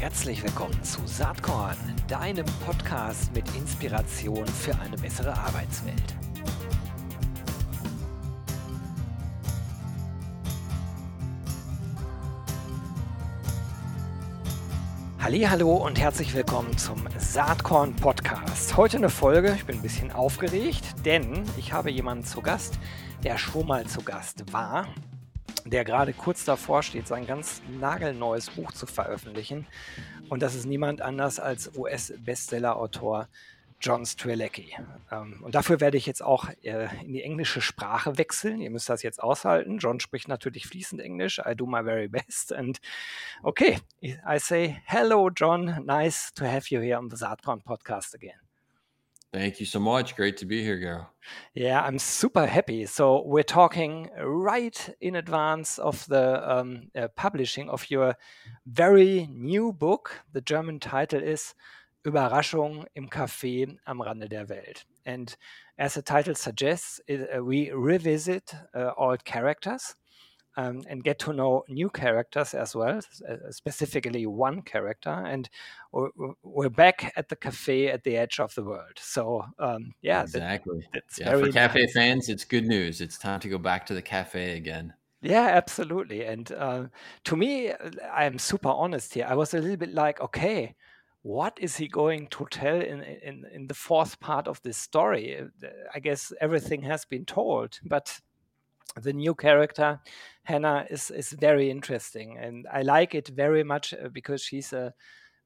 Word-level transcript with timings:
Herzlich 0.00 0.44
willkommen 0.44 0.80
zu 0.84 1.04
Saatkorn, 1.06 1.76
deinem 2.06 2.46
Podcast 2.64 3.34
mit 3.34 3.44
Inspiration 3.56 4.46
für 4.46 4.78
eine 4.78 4.96
bessere 4.96 5.36
Arbeitswelt. 5.36 6.14
Hallo 15.18 15.78
und 15.78 15.98
herzlich 15.98 16.32
willkommen 16.32 16.78
zum 16.78 17.02
Saatkorn 17.18 17.96
Podcast. 17.96 18.76
Heute 18.76 18.98
eine 18.98 19.10
Folge, 19.10 19.52
ich 19.56 19.66
bin 19.66 19.78
ein 19.78 19.82
bisschen 19.82 20.12
aufgeregt, 20.12 21.04
denn 21.04 21.42
ich 21.56 21.72
habe 21.72 21.90
jemanden 21.90 22.22
zu 22.22 22.40
Gast, 22.40 22.78
der 23.24 23.36
schon 23.36 23.66
mal 23.66 23.84
zu 23.86 24.02
Gast 24.02 24.52
war 24.52 24.86
der 25.70 25.84
gerade 25.84 26.12
kurz 26.12 26.44
davor 26.44 26.82
steht, 26.82 27.06
sein 27.06 27.26
ganz 27.26 27.62
nagelneues 27.80 28.50
Buch 28.50 28.72
zu 28.72 28.86
veröffentlichen. 28.86 29.66
Und 30.28 30.42
das 30.42 30.54
ist 30.54 30.66
niemand 30.66 31.00
anders 31.00 31.40
als 31.40 31.76
US-Bestseller-Autor 31.76 33.28
John 33.80 34.04
Strelecki. 34.04 34.76
Ähm, 35.12 35.40
und 35.42 35.54
dafür 35.54 35.80
werde 35.80 35.96
ich 35.96 36.06
jetzt 36.06 36.22
auch 36.22 36.48
äh, 36.62 36.88
in 37.04 37.12
die 37.12 37.22
englische 37.22 37.60
Sprache 37.60 38.18
wechseln. 38.18 38.60
Ihr 38.60 38.70
müsst 38.70 38.88
das 38.88 39.02
jetzt 39.02 39.22
aushalten. 39.22 39.78
John 39.78 40.00
spricht 40.00 40.26
natürlich 40.26 40.66
fließend 40.66 41.00
Englisch. 41.00 41.38
I 41.38 41.54
do 41.54 41.66
my 41.66 41.84
very 41.84 42.08
best. 42.08 42.52
And 42.52 42.80
okay, 43.42 43.78
I 44.02 44.38
say 44.38 44.80
hello, 44.84 45.30
John. 45.30 45.84
Nice 45.84 46.32
to 46.34 46.44
have 46.44 46.66
you 46.70 46.80
here 46.80 46.98
on 46.98 47.08
the 47.08 47.16
Saatkorn 47.16 47.62
podcast 47.62 48.14
again. 48.14 48.47
Thank 49.32 49.60
you 49.60 49.66
so 49.66 49.78
much. 49.78 50.16
Great 50.16 50.38
to 50.38 50.46
be 50.46 50.62
here, 50.62 50.78
Gero. 50.78 51.06
Yeah, 51.52 51.82
I'm 51.82 51.98
super 51.98 52.46
happy. 52.46 52.86
So 52.86 53.22
we're 53.26 53.42
talking 53.42 54.08
right 54.18 54.96
in 55.02 55.16
advance 55.16 55.78
of 55.78 56.06
the 56.06 56.50
um, 56.50 56.88
uh, 56.96 57.08
publishing 57.14 57.68
of 57.68 57.90
your 57.90 58.16
very 58.66 59.28
new 59.30 59.72
book. 59.72 60.24
The 60.32 60.40
German 60.40 60.80
title 60.80 61.22
is 61.22 61.54
Überraschung 62.06 62.86
im 62.94 63.10
Café 63.10 63.76
am 63.86 64.00
Rande 64.00 64.30
der 64.30 64.48
Welt. 64.48 64.86
And 65.04 65.36
as 65.76 65.94
the 65.94 66.02
title 66.02 66.34
suggests, 66.34 66.98
it, 67.06 67.28
uh, 67.36 67.44
we 67.44 67.70
revisit 67.70 68.54
uh, 68.74 68.92
old 68.96 69.26
characters 69.26 69.94
um, 70.58 70.82
and 70.88 71.04
get 71.04 71.20
to 71.20 71.32
know 71.32 71.64
new 71.68 71.88
characters 71.88 72.52
as 72.52 72.74
well, 72.74 73.00
uh, 73.28 73.36
specifically 73.50 74.26
one 74.26 74.60
character. 74.62 75.10
And 75.10 75.48
we're, 75.92 76.10
we're, 76.42 76.68
back 76.68 77.12
at 77.16 77.28
the 77.28 77.36
cafe 77.36 77.86
at 77.88 78.02
the 78.02 78.16
edge 78.16 78.40
of 78.40 78.52
the 78.56 78.64
world. 78.64 78.98
So, 78.98 79.44
um, 79.60 79.94
yeah, 80.02 80.22
exactly. 80.22 80.84
That, 80.92 81.04
yeah, 81.16 81.38
for 81.38 81.52
cafe 81.52 81.82
nice. 81.82 81.92
fans, 81.92 82.28
it's 82.28 82.44
good 82.44 82.66
news. 82.66 83.00
It's 83.00 83.18
time 83.18 83.38
to 83.40 83.48
go 83.48 83.58
back 83.58 83.86
to 83.86 83.94
the 83.94 84.02
cafe 84.02 84.56
again. 84.56 84.94
Yeah, 85.22 85.46
absolutely. 85.46 86.24
And 86.24 86.50
uh, 86.50 86.86
to 87.24 87.36
me, 87.36 87.72
I'm 88.12 88.38
super 88.38 88.68
honest 88.68 89.14
here. 89.14 89.26
I 89.28 89.34
was 89.34 89.54
a 89.54 89.60
little 89.60 89.76
bit 89.76 89.94
like, 89.94 90.20
okay, 90.20 90.74
what 91.22 91.56
is 91.60 91.76
he 91.76 91.86
going 91.86 92.26
to 92.28 92.46
tell 92.50 92.80
in, 92.80 93.02
in 93.02 93.44
in 93.52 93.66
the 93.68 93.74
fourth 93.74 94.18
part 94.18 94.48
of 94.48 94.60
this 94.62 94.76
story? 94.76 95.40
I 95.94 96.00
guess 96.00 96.32
everything 96.40 96.82
has 96.82 97.04
been 97.04 97.24
told, 97.24 97.78
but 97.84 98.20
the 98.96 99.12
new 99.12 99.34
character 99.34 100.00
Hannah 100.44 100.86
is 100.90 101.10
is 101.10 101.32
very 101.32 101.70
interesting, 101.70 102.38
and 102.38 102.66
I 102.72 102.82
like 102.82 103.14
it 103.14 103.28
very 103.28 103.64
much 103.64 103.92
uh, 103.94 104.08
because 104.08 104.42
she's 104.42 104.72
a 104.72 104.94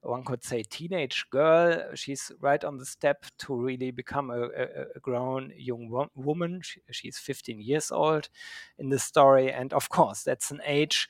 one 0.01 0.23
could 0.23 0.43
say 0.43 0.63
teenage 0.63 1.25
girl. 1.29 1.95
She's 1.95 2.31
right 2.41 2.63
on 2.63 2.77
the 2.77 2.85
step 2.85 3.25
to 3.39 3.55
really 3.55 3.91
become 3.91 4.29
a, 4.31 4.43
a, 4.43 4.67
a 4.95 4.99
grown 5.01 5.53
young 5.57 5.89
wo- 5.89 6.11
woman. 6.15 6.61
She, 6.61 6.81
she's 6.91 7.17
15 7.17 7.61
years 7.61 7.91
old 7.91 8.29
in 8.77 8.89
the 8.89 8.99
story, 8.99 9.51
and 9.51 9.73
of 9.73 9.89
course, 9.89 10.23
that's 10.23 10.51
an 10.51 10.61
age. 10.65 11.07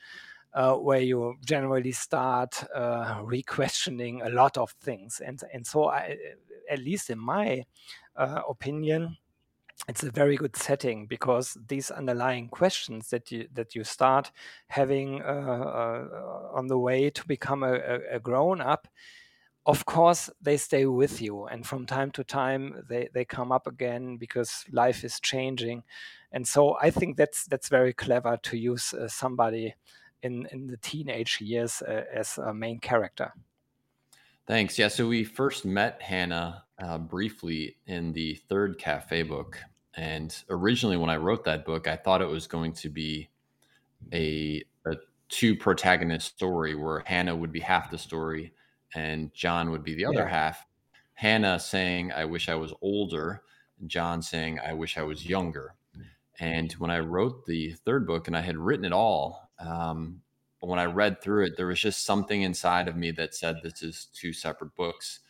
Uh, 0.52 0.76
where 0.76 1.00
you 1.00 1.34
generally 1.44 1.90
start 1.90 2.62
uh, 2.72 3.20
re-questioning 3.24 4.22
a 4.22 4.28
lot 4.28 4.56
of 4.56 4.70
things, 4.80 5.20
and 5.20 5.42
and 5.52 5.66
so 5.66 5.88
I, 5.88 6.16
at 6.70 6.78
least 6.78 7.10
in 7.10 7.18
my 7.18 7.64
uh, 8.14 8.42
opinion, 8.48 9.16
it's 9.88 10.02
a 10.02 10.10
very 10.10 10.36
good 10.36 10.56
setting 10.56 11.06
because 11.06 11.58
these 11.68 11.90
underlying 11.90 12.48
questions 12.48 13.10
that 13.10 13.30
you 13.30 13.48
that 13.54 13.74
you 13.74 13.84
start 13.84 14.30
having 14.68 15.20
uh, 15.22 15.26
uh, 15.26 16.48
on 16.52 16.68
the 16.68 16.78
way 16.78 17.10
to 17.10 17.26
become 17.26 17.62
a, 17.62 17.98
a, 18.10 18.18
grown 18.18 18.60
up 18.60 18.88
of 19.66 19.84
course 19.86 20.28
they 20.42 20.56
stay 20.56 20.84
with 20.84 21.22
you. 21.22 21.46
And 21.46 21.66
from 21.66 21.86
time 21.86 22.10
to 22.12 22.24
time 22.24 22.84
they, 22.88 23.08
they 23.14 23.24
come 23.24 23.50
up 23.50 23.66
again 23.66 24.16
because 24.18 24.64
life 24.70 25.04
is 25.04 25.20
changing. 25.20 25.82
And 26.32 26.46
so 26.46 26.76
i 26.80 26.90
think 26.90 27.16
that's 27.16 27.44
that's 27.46 27.68
very 27.68 27.92
clever 27.92 28.36
to 28.42 28.56
use 28.56 28.92
uh, 28.94 29.08
somebody 29.08 29.74
in 30.22 30.46
in 30.52 30.66
the 30.66 30.76
teenage 30.78 31.40
years 31.40 31.82
uh, 31.82 32.04
as 32.12 32.38
a 32.38 32.52
main 32.52 32.80
character 32.80 33.32
thanks 34.46 34.78
yeah 34.78 34.88
so 34.88 35.06
we 35.06 35.24
first 35.24 35.64
met 35.64 36.00
hannah 36.02 36.64
uh, 36.78 36.98
briefly 36.98 37.76
in 37.86 38.12
the 38.12 38.34
third 38.48 38.78
cafe 38.78 39.22
book 39.22 39.58
and 39.96 40.36
originally, 40.50 40.96
when 40.96 41.10
I 41.10 41.16
wrote 41.16 41.44
that 41.44 41.64
book, 41.64 41.86
I 41.86 41.96
thought 41.96 42.22
it 42.22 42.28
was 42.28 42.46
going 42.46 42.72
to 42.74 42.88
be 42.88 43.28
a, 44.12 44.62
a 44.86 44.96
two 45.28 45.56
protagonist 45.56 46.34
story 46.34 46.74
where 46.74 47.02
Hannah 47.06 47.36
would 47.36 47.52
be 47.52 47.60
half 47.60 47.90
the 47.90 47.98
story 47.98 48.52
and 48.94 49.32
John 49.34 49.70
would 49.70 49.84
be 49.84 49.94
the 49.94 50.04
other 50.04 50.24
yeah. 50.24 50.28
half. 50.28 50.66
Hannah 51.14 51.60
saying, 51.60 52.12
I 52.12 52.24
wish 52.24 52.48
I 52.48 52.56
was 52.56 52.74
older, 52.82 53.42
John 53.86 54.20
saying, 54.20 54.58
I 54.58 54.72
wish 54.72 54.98
I 54.98 55.02
was 55.02 55.26
younger. 55.26 55.74
And 56.40 56.72
when 56.74 56.90
I 56.90 56.98
wrote 56.98 57.46
the 57.46 57.72
third 57.84 58.06
book 58.06 58.26
and 58.26 58.36
I 58.36 58.40
had 58.40 58.56
written 58.56 58.84
it 58.84 58.92
all, 58.92 59.48
um, 59.60 60.20
when 60.68 60.78
I 60.78 60.84
read 60.84 61.20
through 61.20 61.46
it, 61.46 61.56
there 61.56 61.66
was 61.66 61.80
just 61.80 62.04
something 62.04 62.42
inside 62.42 62.88
of 62.88 62.96
me 62.96 63.10
that 63.12 63.34
said, 63.34 63.56
This 63.62 63.82
is 63.82 64.08
two 64.14 64.32
separate 64.32 64.74
books. 64.74 65.20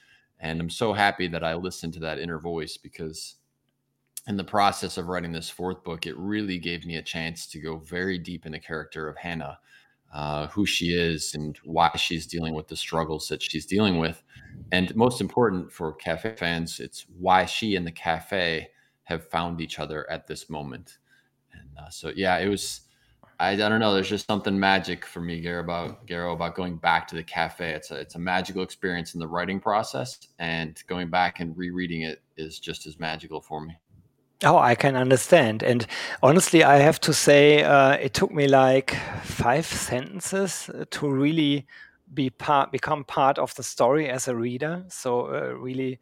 And 0.40 0.60
I'm 0.60 0.70
so 0.70 0.92
happy 0.92 1.28
that 1.28 1.44
I 1.44 1.54
listened 1.54 1.94
to 1.94 2.00
that 2.00 2.18
inner 2.18 2.38
voice 2.38 2.76
because 2.76 3.36
in 4.26 4.36
the 4.36 4.44
process 4.44 4.96
of 4.96 5.08
writing 5.08 5.32
this 5.32 5.50
fourth 5.50 5.84
book, 5.84 6.06
it 6.06 6.16
really 6.16 6.58
gave 6.58 6.86
me 6.86 6.96
a 6.96 7.02
chance 7.02 7.46
to 7.48 7.60
go 7.60 7.76
very 7.78 8.18
deep 8.18 8.46
in 8.46 8.52
the 8.52 8.58
character 8.58 9.08
of 9.08 9.16
Hannah, 9.16 9.58
uh, 10.12 10.46
who 10.48 10.66
she 10.66 10.94
is 10.94 11.34
and 11.34 11.58
why 11.64 11.90
she's 11.96 12.26
dealing 12.26 12.54
with 12.54 12.68
the 12.68 12.76
struggles 12.76 13.28
that 13.28 13.42
she's 13.42 13.66
dealing 13.66 13.98
with. 13.98 14.22
And 14.72 14.94
most 14.96 15.20
important 15.20 15.72
for 15.72 15.92
cafe 15.92 16.34
fans, 16.36 16.80
it's 16.80 17.06
why 17.18 17.44
she 17.44 17.76
and 17.76 17.86
the 17.86 17.92
cafe 17.92 18.68
have 19.04 19.28
found 19.28 19.60
each 19.60 19.78
other 19.78 20.10
at 20.10 20.26
this 20.26 20.48
moment. 20.48 20.98
And 21.52 21.68
uh, 21.78 21.90
so, 21.90 22.12
yeah, 22.14 22.38
it 22.38 22.48
was. 22.48 22.80
I, 23.40 23.50
I 23.50 23.56
don't 23.56 23.80
know. 23.80 23.94
There's 23.94 24.08
just 24.08 24.26
something 24.26 24.58
magic 24.58 25.04
for 25.04 25.20
me, 25.20 25.40
Gero, 25.40 25.60
about 25.60 26.06
Gero 26.06 26.32
about 26.32 26.54
going 26.54 26.76
back 26.76 27.08
to 27.08 27.16
the 27.16 27.22
cafe. 27.22 27.70
It's 27.70 27.90
a 27.90 27.96
it's 27.96 28.14
a 28.14 28.18
magical 28.18 28.62
experience 28.62 29.14
in 29.14 29.20
the 29.20 29.28
writing 29.28 29.60
process, 29.60 30.18
and 30.38 30.82
going 30.86 31.10
back 31.10 31.40
and 31.40 31.56
rereading 31.56 32.02
it 32.02 32.22
is 32.36 32.58
just 32.58 32.86
as 32.86 32.98
magical 32.98 33.40
for 33.40 33.60
me. 33.60 33.76
Oh, 34.42 34.58
I 34.58 34.74
can 34.74 34.96
understand. 34.96 35.62
And 35.62 35.86
honestly, 36.22 36.64
I 36.64 36.76
have 36.76 37.00
to 37.00 37.14
say, 37.14 37.62
uh, 37.62 37.92
it 37.92 38.12
took 38.12 38.30
me 38.30 38.46
like 38.46 38.94
five 39.22 39.64
sentences 39.64 40.68
uh, 40.68 40.84
to 40.90 41.10
really 41.10 41.66
be 42.12 42.30
part, 42.30 42.70
become 42.70 43.04
part 43.04 43.38
of 43.38 43.54
the 43.54 43.62
story 43.62 44.08
as 44.08 44.28
a 44.28 44.34
reader. 44.34 44.84
So 44.88 45.34
uh, 45.34 45.54
really, 45.54 45.98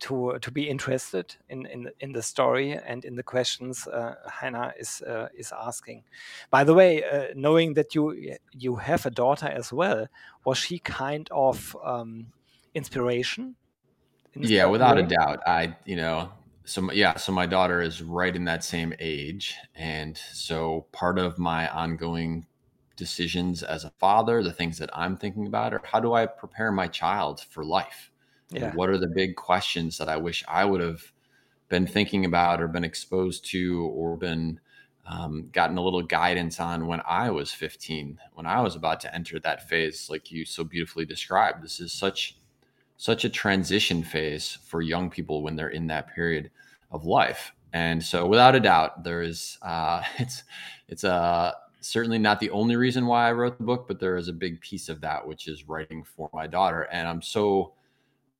to 0.00 0.38
to 0.40 0.50
be 0.50 0.68
interested 0.68 1.36
in 1.48 1.66
in 1.66 1.90
in 2.00 2.12
the 2.12 2.22
story 2.22 2.72
and 2.72 3.04
in 3.04 3.16
the 3.16 3.22
questions 3.22 3.86
uh, 3.86 4.14
Hannah 4.30 4.72
is 4.78 5.02
uh, 5.02 5.28
is 5.34 5.52
asking. 5.52 6.04
By 6.50 6.64
the 6.64 6.74
way, 6.74 7.04
uh, 7.04 7.28
knowing 7.34 7.74
that 7.74 7.94
you 7.94 8.36
you 8.52 8.76
have 8.76 9.06
a 9.06 9.10
daughter 9.10 9.48
as 9.48 9.72
well, 9.72 10.08
was 10.44 10.58
she 10.58 10.78
kind 10.78 11.28
of 11.30 11.76
um, 11.84 12.26
inspiration? 12.74 13.56
Yeah, 14.34 14.66
without 14.66 14.98
a 14.98 15.02
doubt. 15.02 15.40
I 15.46 15.76
you 15.84 15.96
know 15.96 16.30
so 16.66 16.90
yeah 16.92 17.16
so 17.16 17.32
my 17.32 17.46
daughter 17.46 17.80
is 17.80 18.02
right 18.02 18.34
in 18.34 18.44
that 18.44 18.64
same 18.64 18.92
age 18.98 19.54
and 19.76 20.18
so 20.32 20.86
part 20.92 21.16
of 21.16 21.38
my 21.38 21.68
ongoing 21.68 22.44
decisions 22.96 23.62
as 23.62 23.84
a 23.84 23.90
father 23.98 24.42
the 24.42 24.52
things 24.52 24.76
that 24.78 24.90
i'm 24.92 25.16
thinking 25.16 25.46
about 25.46 25.72
are 25.72 25.80
how 25.84 26.00
do 26.00 26.12
i 26.12 26.26
prepare 26.26 26.72
my 26.72 26.88
child 26.88 27.40
for 27.40 27.64
life 27.64 28.10
yeah. 28.50 28.72
what 28.74 28.88
are 28.88 28.98
the 28.98 29.10
big 29.14 29.36
questions 29.36 29.98
that 29.98 30.08
i 30.08 30.16
wish 30.16 30.44
i 30.48 30.64
would 30.64 30.80
have 30.80 31.12
been 31.68 31.86
thinking 31.86 32.24
about 32.24 32.60
or 32.60 32.68
been 32.68 32.84
exposed 32.84 33.44
to 33.44 33.84
or 33.86 34.16
been 34.16 34.60
um, 35.08 35.48
gotten 35.52 35.78
a 35.78 35.82
little 35.82 36.02
guidance 36.02 36.58
on 36.58 36.86
when 36.86 37.00
i 37.06 37.30
was 37.30 37.52
15 37.52 38.18
when 38.34 38.46
i 38.46 38.60
was 38.60 38.74
about 38.76 39.00
to 39.00 39.14
enter 39.14 39.38
that 39.40 39.68
phase 39.68 40.08
like 40.10 40.30
you 40.30 40.44
so 40.44 40.64
beautifully 40.64 41.04
described 41.04 41.62
this 41.62 41.80
is 41.80 41.92
such 41.92 42.36
such 42.96 43.24
a 43.24 43.28
transition 43.28 44.02
phase 44.02 44.58
for 44.64 44.80
young 44.80 45.10
people 45.10 45.42
when 45.42 45.56
they're 45.56 45.68
in 45.68 45.86
that 45.88 46.14
period 46.14 46.50
of 46.90 47.04
life. 47.04 47.52
And 47.72 48.02
so, 48.02 48.26
without 48.26 48.54
a 48.54 48.60
doubt, 48.60 49.04
there 49.04 49.22
is 49.22 49.58
uh, 49.62 50.02
it's 50.18 50.44
it's 50.88 51.04
uh, 51.04 51.52
certainly 51.80 52.18
not 52.18 52.40
the 52.40 52.50
only 52.50 52.76
reason 52.76 53.06
why 53.06 53.28
I 53.28 53.32
wrote 53.32 53.58
the 53.58 53.64
book, 53.64 53.86
but 53.86 54.00
there 54.00 54.16
is 54.16 54.28
a 54.28 54.32
big 54.32 54.60
piece 54.60 54.88
of 54.88 55.00
that 55.02 55.26
which 55.26 55.48
is 55.48 55.68
writing 55.68 56.04
for 56.04 56.30
my 56.32 56.46
daughter, 56.46 56.82
and 56.90 57.06
I'm 57.06 57.22
so 57.22 57.74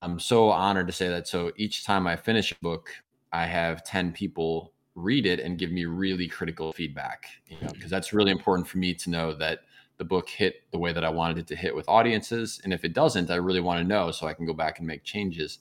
I'm 0.07 0.21
so 0.21 0.51
honored 0.51 0.87
to 0.87 0.93
say 0.93 1.09
that. 1.09 1.27
So 1.27 1.51
each 1.57 1.85
time 1.85 2.07
I 2.07 2.15
finish 2.15 2.53
a 2.53 2.57
book, 2.63 2.91
I 3.33 3.45
have 3.45 3.83
ten 3.83 4.13
people 4.13 4.73
read 4.95 5.27
it 5.27 5.41
and 5.41 5.59
give 5.59 5.73
me 5.73 5.85
really 5.85 6.29
critical 6.29 6.73
feedback, 6.73 7.27
you 7.49 7.57
know, 7.61 7.73
because 7.73 7.91
that's 7.91 8.13
really 8.13 8.31
important 8.31 8.69
for 8.69 8.79
me 8.79 8.95
to 8.95 9.11
know 9.11 9.35
that 9.35 9.61
the 9.99 10.05
book 10.05 10.29
hit 10.29 10.63
the 10.71 10.79
way 10.79 10.93
that 10.93 11.05
I 11.05 11.09
wanted 11.09 11.39
it 11.39 11.49
to 11.49 11.57
hit 11.57 11.75
with 11.75 11.89
audiences. 11.89 12.61
And 12.63 12.73
if 12.73 12.85
it 12.85 12.93
doesn't, 12.93 13.33
I 13.33 13.35
really 13.37 13.61
want 13.61 13.81
to 13.81 13.85
know 13.85 14.13
so 14.13 14.29
I 14.29 14.33
can 14.33 14.47
go 14.47 14.55
back 14.55 14.79
and 14.79 14.87
make 14.87 15.03
changes. 15.03 15.59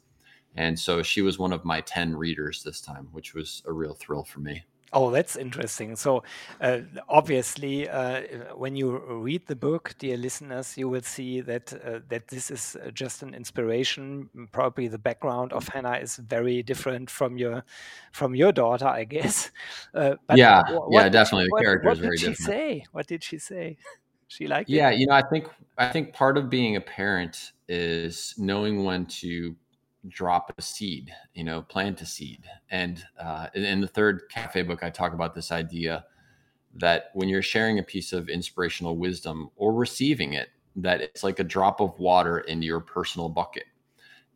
And 0.56 0.80
so 0.80 1.02
she 1.02 1.24
was 1.24 1.40
one 1.40 1.52
of 1.52 1.66
my 1.66 1.82
10 1.82 2.16
readers 2.16 2.62
this 2.62 2.82
time, 2.82 3.10
which 3.14 3.34
was 3.34 3.64
a 3.66 3.74
real 3.74 3.96
thrill 3.96 4.24
for 4.24 4.42
me. 4.42 4.64
Oh, 4.94 5.12
that's 5.12 5.36
interesting. 5.36 5.96
So, 5.96 6.24
uh, 6.62 6.80
obviously, 7.10 7.90
uh, 7.90 8.22
when 8.56 8.76
you 8.76 8.98
read 8.98 9.46
the 9.48 9.56
book, 9.56 9.96
dear 9.98 10.16
listeners, 10.16 10.78
you 10.78 10.88
will 10.88 11.02
see 11.02 11.42
that 11.42 11.74
uh, 11.74 12.00
that 12.10 12.28
this 12.28 12.52
is 12.52 12.78
uh, 12.82 12.92
just 12.92 13.24
an 13.24 13.34
inspiration. 13.34 14.30
Probably 14.52 14.88
the 14.88 14.98
background 14.98 15.54
of 15.54 15.68
Hannah 15.68 15.98
is 15.98 16.18
very 16.18 16.64
different 16.64 17.10
from 17.10 17.38
your 17.38 17.64
from 18.12 18.36
your 18.36 18.52
daughter, 18.52 18.88
I 18.88 19.04
guess. 19.04 19.52
Uh, 19.94 20.16
yeah, 20.34 20.62
yeah, 20.90 21.08
definitely. 21.08 21.48
The 21.56 21.64
character 21.64 21.88
what, 21.88 21.94
is 21.94 22.00
very 22.00 22.18
different. 22.18 22.38
What 22.38 22.38
did 22.38 22.38
she 22.38 22.44
say? 22.44 22.86
What 22.92 23.08
did 23.08 23.24
she 23.24 23.38
say? 23.38 23.78
she 24.28 24.48
liked 24.48 24.70
yeah, 24.70 24.90
it. 24.90 24.92
Yeah, 24.92 25.00
you 25.00 25.08
know, 25.08 25.14
I 25.14 25.22
think 25.22 25.48
I 25.78 25.88
think 25.88 26.14
part 26.14 26.38
of 26.38 26.50
being 26.50 26.76
a 26.76 26.82
parent 26.82 27.54
is 27.70 28.36
knowing 28.38 28.84
when 28.84 29.06
to 29.06 29.56
drop 30.10 30.54
a 30.58 30.62
seed, 30.62 31.14
you 31.34 31.44
know, 31.44 31.62
plant 31.62 32.02
a 32.02 32.06
seed. 32.06 32.44
And 32.70 33.04
uh, 33.20 33.48
in 33.54 33.82
the 33.82 33.88
third 33.88 34.24
cafe 34.30 34.62
book, 34.62 34.84
I 34.84 34.90
talk 34.90 35.14
about 35.14 35.36
this 35.36 35.52
idea 35.52 36.06
that 36.76 37.12
when 37.14 37.30
you're 37.30 37.42
sharing 37.42 37.80
a 37.80 37.84
piece 37.84 38.14
of 38.14 38.30
inspirational 38.30 38.98
wisdom 38.98 39.50
or 39.56 39.74
receiving 39.74 40.34
it, 40.34 40.50
that 40.76 41.02
it's 41.02 41.24
like 41.24 41.40
a 41.40 41.44
drop 41.44 41.80
of 41.80 41.98
water 42.00 42.40
in 42.40 42.62
your 42.62 42.82
personal 42.82 43.30
bucket. 43.30 43.66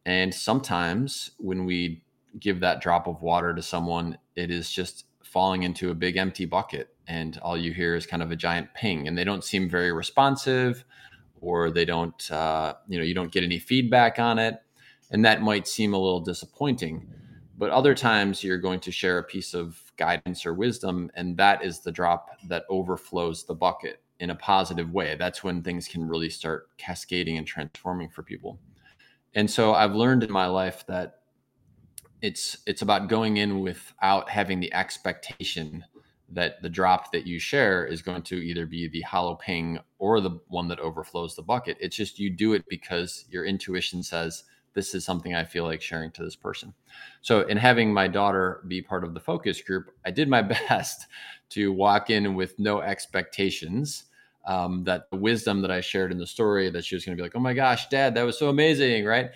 And 0.05 0.33
sometimes 0.33 1.31
when 1.37 1.65
we 1.65 2.01
give 2.39 2.61
that 2.61 2.81
drop 2.81 3.07
of 3.07 3.21
water 3.21 3.53
to 3.53 3.61
someone, 3.61 4.17
it 4.35 4.49
is 4.49 4.71
just 4.71 5.05
falling 5.23 5.63
into 5.63 5.91
a 5.91 5.95
big 5.95 6.15
empty 6.15 6.45
bucket. 6.45 6.95
And 7.07 7.37
all 7.39 7.57
you 7.57 7.73
hear 7.73 7.95
is 7.95 8.05
kind 8.05 8.23
of 8.23 8.31
a 8.31 8.35
giant 8.35 8.73
ping, 8.73 9.07
and 9.07 9.17
they 9.17 9.23
don't 9.23 9.43
seem 9.43 9.69
very 9.69 9.91
responsive, 9.91 10.85
or 11.41 11.71
they 11.71 11.85
don't, 11.85 12.31
uh, 12.31 12.75
you 12.87 12.97
know, 12.97 13.03
you 13.03 13.13
don't 13.13 13.31
get 13.31 13.43
any 13.43 13.59
feedback 13.59 14.19
on 14.19 14.39
it 14.39 14.61
and 15.11 15.23
that 15.25 15.41
might 15.41 15.67
seem 15.67 15.93
a 15.93 15.97
little 15.97 16.19
disappointing. 16.19 17.07
But 17.57 17.71
other 17.71 17.93
times 17.93 18.43
you're 18.43 18.57
going 18.57 18.79
to 18.81 18.91
share 18.91 19.17
a 19.17 19.23
piece 19.23 19.53
of 19.53 19.81
guidance 19.97 20.45
or 20.45 20.53
wisdom, 20.53 21.11
and 21.15 21.35
that 21.37 21.63
is 21.63 21.81
the 21.81 21.91
drop 21.91 22.29
that 22.47 22.63
overflows 22.69 23.45
the 23.45 23.55
bucket 23.55 24.01
in 24.19 24.29
a 24.29 24.35
positive 24.35 24.91
way. 24.91 25.15
That's 25.17 25.43
when 25.43 25.61
things 25.61 25.87
can 25.87 26.07
really 26.07 26.29
start 26.29 26.69
cascading 26.77 27.37
and 27.37 27.45
transforming 27.45 28.09
for 28.09 28.23
people. 28.23 28.59
And 29.33 29.49
so 29.49 29.73
I've 29.73 29.95
learned 29.95 30.23
in 30.23 30.31
my 30.31 30.47
life 30.47 30.85
that 30.87 31.15
it's 32.21 32.57
it's 32.65 32.81
about 32.81 33.07
going 33.07 33.37
in 33.37 33.61
without 33.61 34.29
having 34.29 34.59
the 34.59 34.73
expectation 34.73 35.85
that 36.31 36.61
the 36.61 36.69
drop 36.69 37.11
that 37.11 37.25
you 37.25 37.39
share 37.39 37.85
is 37.85 38.01
going 38.01 38.21
to 38.21 38.35
either 38.35 38.65
be 38.65 38.87
the 38.87 39.01
hollow 39.01 39.35
ping 39.35 39.79
or 39.97 40.21
the 40.21 40.39
one 40.47 40.67
that 40.67 40.79
overflows 40.79 41.35
the 41.35 41.41
bucket. 41.41 41.77
It's 41.79 41.95
just 41.95 42.19
you 42.19 42.29
do 42.29 42.53
it 42.53 42.65
because 42.69 43.25
your 43.29 43.45
intuition 43.45 44.03
says 44.03 44.43
this 44.79 44.95
is 44.95 45.03
something 45.03 45.35
I 45.35 45.43
feel 45.43 45.65
like 45.65 45.81
sharing 45.81 46.09
to 46.11 46.23
this 46.23 46.37
person. 46.37 46.73
So, 47.21 47.41
in 47.41 47.57
having 47.57 47.93
my 47.93 48.07
daughter 48.07 48.63
be 48.65 48.81
part 48.81 49.03
of 49.03 49.13
the 49.13 49.19
focus 49.19 49.61
group, 49.61 49.91
I 50.05 50.11
did 50.11 50.29
my 50.29 50.41
best 50.69 51.07
to 51.49 51.73
walk 51.73 52.09
in 52.09 52.33
with 52.33 52.57
no 52.57 52.79
expectations. 52.79 54.05
Um, 54.45 54.85
that 54.85 55.11
the 55.11 55.17
wisdom 55.17 55.61
that 55.61 55.69
I 55.69 55.81
shared 55.81 56.13
in 56.13 56.17
the 56.17 56.25
story, 56.25 56.69
that 56.69 56.85
she 56.85 56.95
was 56.95 57.03
going 57.03 57.15
to 57.15 57.21
be 57.21 57.23
like, 57.25 57.35
"Oh 57.35 57.41
my 57.41 57.53
gosh, 57.53 57.89
Dad, 57.89 58.15
that 58.15 58.23
was 58.23 58.39
so 58.39 58.47
amazing!" 58.47 59.03
Right? 59.03 59.31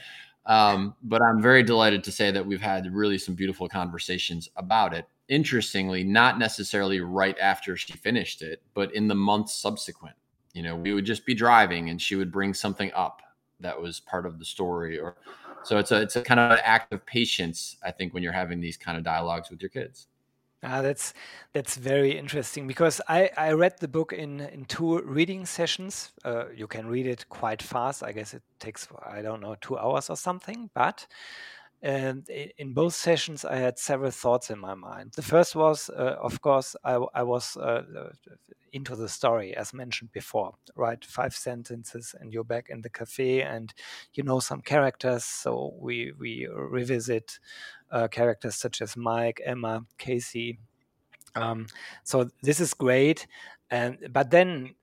Um, 0.46 0.96
but 1.04 1.22
I'm 1.22 1.42
very 1.42 1.62
delighted 1.62 2.06
to 2.06 2.12
say 2.12 2.32
that 2.32 2.46
we've 2.46 2.62
had 2.62 2.94
really 2.94 3.18
some 3.18 3.36
beautiful 3.36 3.68
conversations 3.68 4.50
about 4.56 4.94
it. 4.94 5.06
Interestingly, 5.28 6.06
not 6.06 6.40
necessarily 6.40 7.02
right 7.02 7.38
after 7.38 7.76
she 7.76 7.94
finished 7.94 8.42
it, 8.42 8.62
but 8.74 8.96
in 8.96 9.10
the 9.10 9.16
months 9.16 9.54
subsequent. 9.54 10.16
You 10.54 10.64
know, 10.64 10.76
we 10.76 10.94
would 10.94 11.06
just 11.06 11.26
be 11.26 11.34
driving, 11.34 11.90
and 11.90 12.02
she 12.02 12.16
would 12.16 12.32
bring 12.32 12.54
something 12.54 12.92
up 12.96 13.22
that 13.60 13.80
was 13.80 14.00
part 14.00 14.26
of 14.26 14.40
the 14.40 14.46
story 14.46 15.00
or 15.00 15.16
so 15.64 15.78
it's 15.78 15.92
a 15.92 16.02
it's 16.02 16.16
a 16.16 16.22
kind 16.22 16.40
of 16.40 16.52
an 16.52 16.60
act 16.64 16.94
of 16.94 17.06
patience 17.06 17.78
i 17.84 17.92
think 17.92 18.14
when 18.14 18.24
you're 18.24 18.32
having 18.32 18.60
these 18.60 18.78
kind 18.78 18.98
of 18.98 19.04
dialogues 19.04 19.50
with 19.50 19.62
your 19.62 19.70
kids 19.70 20.08
Ah, 20.66 20.82
that's 20.82 21.14
that's 21.52 21.76
very 21.76 22.18
interesting 22.18 22.68
because 22.68 23.02
I, 23.10 23.30
I 23.38 23.52
read 23.52 23.80
the 23.82 23.88
book 23.90 24.14
in, 24.14 24.40
in 24.40 24.64
two 24.64 25.02
reading 25.02 25.46
sessions. 25.46 26.14
Uh, 26.24 26.46
you 26.56 26.68
can 26.68 26.88
read 26.88 27.06
it 27.06 27.28
quite 27.28 27.62
fast. 27.62 28.02
I 28.02 28.14
guess 28.14 28.34
it 28.34 28.44
takes 28.60 28.88
I 29.06 29.22
don't 29.22 29.42
know 29.42 29.56
two 29.60 29.78
hours 29.78 30.10
or 30.10 30.16
something. 30.16 30.70
But 30.74 31.06
and 31.84 32.30
in 32.30 32.74
both 32.74 32.94
sessions, 32.94 33.44
I 33.44 33.58
had 33.58 33.78
several 33.78 34.12
thoughts 34.12 34.50
in 34.50 34.58
my 34.58 34.74
mind. 34.74 35.12
The 35.18 35.22
first 35.22 35.54
was, 35.54 35.90
uh, 35.90 36.16
of 36.22 36.40
course, 36.40 36.78
I, 36.86 36.94
I 37.14 37.24
was 37.24 37.58
uh, 37.58 37.84
into 38.72 38.96
the 38.96 39.10
story, 39.10 39.54
as 39.58 39.74
mentioned 39.74 40.14
before. 40.14 40.56
Right, 40.78 41.04
five 41.04 41.36
sentences, 41.36 42.16
and 42.18 42.32
you're 42.32 42.46
back 42.46 42.70
in 42.70 42.82
the 42.82 42.90
cafe, 42.90 43.42
and 43.42 43.74
you 44.14 44.24
know 44.24 44.40
some 44.40 44.62
characters. 44.62 45.26
So 45.26 45.74
we 45.78 46.14
we 46.18 46.48
revisit 46.50 47.38
uh, 47.92 48.08
characters 48.08 48.56
such 48.56 48.82
as 48.82 48.96
Mike, 48.96 49.42
Emma, 49.44 49.86
Casey. 49.98 50.60
Um, 51.36 51.68
so 52.06 52.30
this 52.44 52.62
is 52.62 52.74
great, 52.74 53.28
and 53.70 53.98
but 54.12 54.32
then 54.32 54.76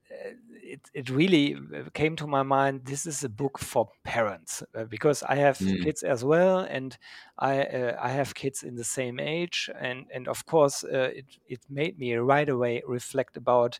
it, 0.71 0.81
it 0.93 1.09
really 1.09 1.55
uh, 1.55 1.89
came 1.93 2.15
to 2.15 2.27
my 2.27 2.43
mind 2.43 2.85
this 2.85 3.05
is 3.05 3.23
a 3.23 3.29
book 3.29 3.59
for 3.59 3.89
parents 4.03 4.63
uh, 4.75 4.85
because 4.85 5.23
I 5.23 5.35
have 5.35 5.57
mm. 5.59 5.83
kids 5.83 6.03
as 6.03 6.23
well 6.23 6.59
and 6.59 6.97
I 7.37 7.63
uh, 7.63 7.97
I 8.01 8.09
have 8.09 8.33
kids 8.33 8.63
in 8.63 8.75
the 8.75 8.83
same 8.83 9.19
age 9.19 9.69
and 9.79 10.05
and 10.13 10.27
of 10.27 10.45
course 10.45 10.83
uh, 10.83 11.11
it 11.19 11.25
it 11.47 11.59
made 11.69 11.99
me 11.99 12.15
right 12.15 12.49
away 12.49 12.81
reflect 12.87 13.37
about 13.37 13.79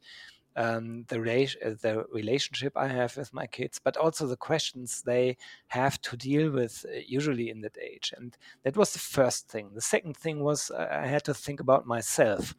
um, 0.58 1.06
the, 1.08 1.18
uh, 1.18 1.76
the 1.82 2.06
relationship 2.12 2.74
I 2.76 2.90
have 2.90 3.16
with 3.16 3.34
my 3.34 3.48
kids, 3.48 3.80
but 3.82 3.96
also 3.96 4.28
the 4.28 4.36
questions 4.36 5.02
they 5.06 5.38
have 5.68 6.02
to 6.02 6.18
deal 6.18 6.52
with 6.52 6.86
uh, 6.90 7.00
usually 7.08 7.50
in 7.50 7.62
that 7.62 7.78
age. 7.82 8.14
And 8.18 8.38
that 8.64 8.76
was 8.76 8.92
the 8.92 9.00
first 9.00 9.48
thing. 9.48 9.70
The 9.74 9.80
second 9.82 10.18
thing 10.18 10.44
was 10.44 10.70
I 10.70 11.08
had 11.08 11.24
to 11.24 11.34
think 11.34 11.62
about 11.62 11.88
myself 11.88 12.54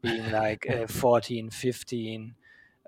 being 0.00 0.30
like 0.32 0.66
14, 0.88 1.50
15, 1.50 2.34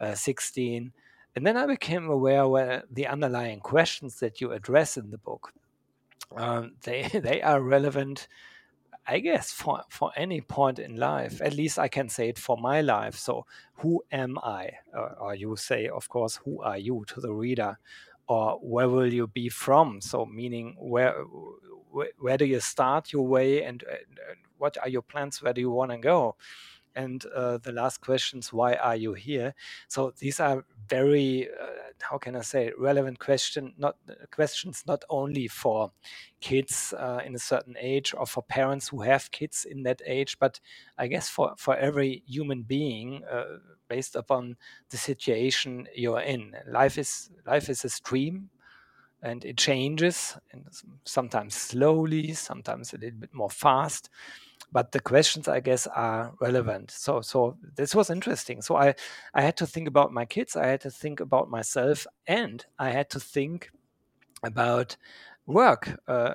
uh, 0.01 0.15
16. 0.15 0.93
And 1.35 1.47
then 1.47 1.57
I 1.57 1.67
became 1.67 2.09
aware 2.09 2.49
where 2.49 2.85
the 2.91 3.07
underlying 3.07 3.61
questions 3.61 4.21
that 4.21 4.41
you 4.41 4.53
address 4.53 4.97
in 4.97 5.11
the 5.11 5.19
book, 5.19 5.53
um, 6.35 6.73
they 6.83 7.03
they 7.13 7.43
are 7.43 7.61
relevant, 7.61 8.27
I 9.07 9.21
guess, 9.21 9.53
for 9.53 9.83
for 9.91 10.13
any 10.17 10.41
point 10.41 10.79
in 10.79 10.97
life. 10.97 11.43
At 11.43 11.55
least 11.55 11.79
I 11.79 11.89
can 11.89 12.09
say 12.09 12.31
it 12.31 12.39
for 12.39 12.57
my 12.57 12.81
life. 12.81 13.17
So, 13.17 13.45
who 13.77 14.03
am 14.11 14.39
I? 14.39 14.71
Uh, 14.97 15.15
or 15.21 15.35
you 15.35 15.57
say, 15.57 15.89
of 15.89 16.09
course, 16.09 16.37
who 16.37 16.63
are 16.63 16.79
you 16.79 17.05
to 17.09 17.21
the 17.21 17.33
reader, 17.33 17.79
or 18.29 18.59
where 18.63 18.89
will 18.89 19.13
you 19.13 19.27
be 19.27 19.51
from? 19.51 20.01
So, 20.01 20.25
meaning 20.25 20.75
where 20.79 21.13
where, 21.91 22.11
where 22.19 22.39
do 22.39 22.47
you 22.47 22.61
start 22.61 23.13
your 23.13 23.27
way, 23.27 23.63
and, 23.63 23.83
and, 23.83 24.19
and 24.31 24.39
what 24.59 24.79
are 24.79 24.89
your 24.89 25.03
plans? 25.03 25.43
Where 25.43 25.53
do 25.53 25.61
you 25.61 25.71
want 25.71 25.91
to 25.91 25.99
go? 25.99 26.37
And 26.97 27.25
uh, 27.35 27.59
the 27.59 27.73
last 27.73 28.01
questions 28.01 28.53
why 28.53 28.75
are 28.75 28.97
you 28.97 29.15
here? 29.15 29.55
So 29.89 30.13
these 30.19 30.41
are 30.41 30.65
very 30.89 31.49
uh, 31.49 31.67
how 32.01 32.19
can 32.19 32.37
i 32.37 32.43
say 32.43 32.73
relevant 32.79 33.19
question 33.19 33.73
not 33.79 33.97
uh, 34.09 34.13
questions 34.31 34.85
not 34.87 35.03
only 35.09 35.49
for 35.49 35.91
kids 36.41 36.95
uh, 36.99 37.21
in 37.25 37.35
a 37.35 37.39
certain 37.39 37.75
age 37.81 38.15
or 38.17 38.27
for 38.27 38.43
parents 38.43 38.89
who 38.89 39.01
have 39.01 39.31
kids 39.31 39.67
in 39.69 39.83
that 39.83 40.01
age 40.07 40.39
but 40.39 40.61
i 40.99 41.07
guess 41.07 41.29
for 41.29 41.55
for 41.57 41.75
every 41.77 42.23
human 42.27 42.63
being 42.63 43.25
uh, 43.25 43.45
based 43.89 44.17
upon 44.17 44.57
the 44.91 44.97
situation 44.97 45.87
you're 45.95 46.21
in. 46.21 46.57
Life 46.67 46.99
is 46.99 47.31
life 47.47 47.69
is 47.69 47.85
a 47.85 47.89
stream 47.89 48.51
and 49.23 49.45
it 49.45 49.57
changes 49.57 50.37
and 50.53 50.67
sometimes 51.05 51.55
slowly 51.55 52.33
sometimes 52.35 52.93
a 52.93 52.99
little 52.99 53.19
bit 53.19 53.33
more 53.33 53.51
fast 53.51 54.11
but 54.73 54.93
the 54.93 55.01
questions 55.01 55.49
i 55.49 55.61
guess 55.61 55.87
are 55.89 56.33
relevant. 56.41 56.91
So 56.91 57.21
so 57.21 57.57
this 57.77 57.95
was 57.95 58.11
interesting. 58.11 58.63
So 58.63 58.77
i 58.77 58.95
i 59.35 59.43
had 59.43 59.57
to 59.59 59.67
think 59.67 59.89
about 59.89 60.13
my 60.13 60.25
kids 60.25 60.57
i 60.57 60.67
had 60.67 60.81
to 60.83 60.91
think 60.91 61.21
about 61.21 61.51
myself 61.51 62.07
and 62.27 62.65
i 62.79 62.91
had 62.91 63.11
to 63.11 63.21
think 63.21 63.71
about 64.43 64.97
work 65.47 66.01
uh, 66.09 66.35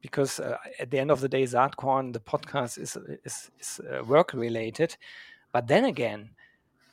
because 0.00 0.38
uh, 0.40 0.56
at 0.78 0.90
the 0.90 0.98
end 0.98 1.10
of 1.10 1.20
the 1.20 1.28
day 1.28 1.42
Saatkorn 1.42 2.12
the 2.12 2.20
podcast 2.20 2.78
is 2.78 2.96
is, 3.24 3.50
is 3.60 3.80
uh, 3.80 4.04
work 4.04 4.32
related. 4.32 4.96
But 5.52 5.66
then 5.66 5.84
again 5.84 6.30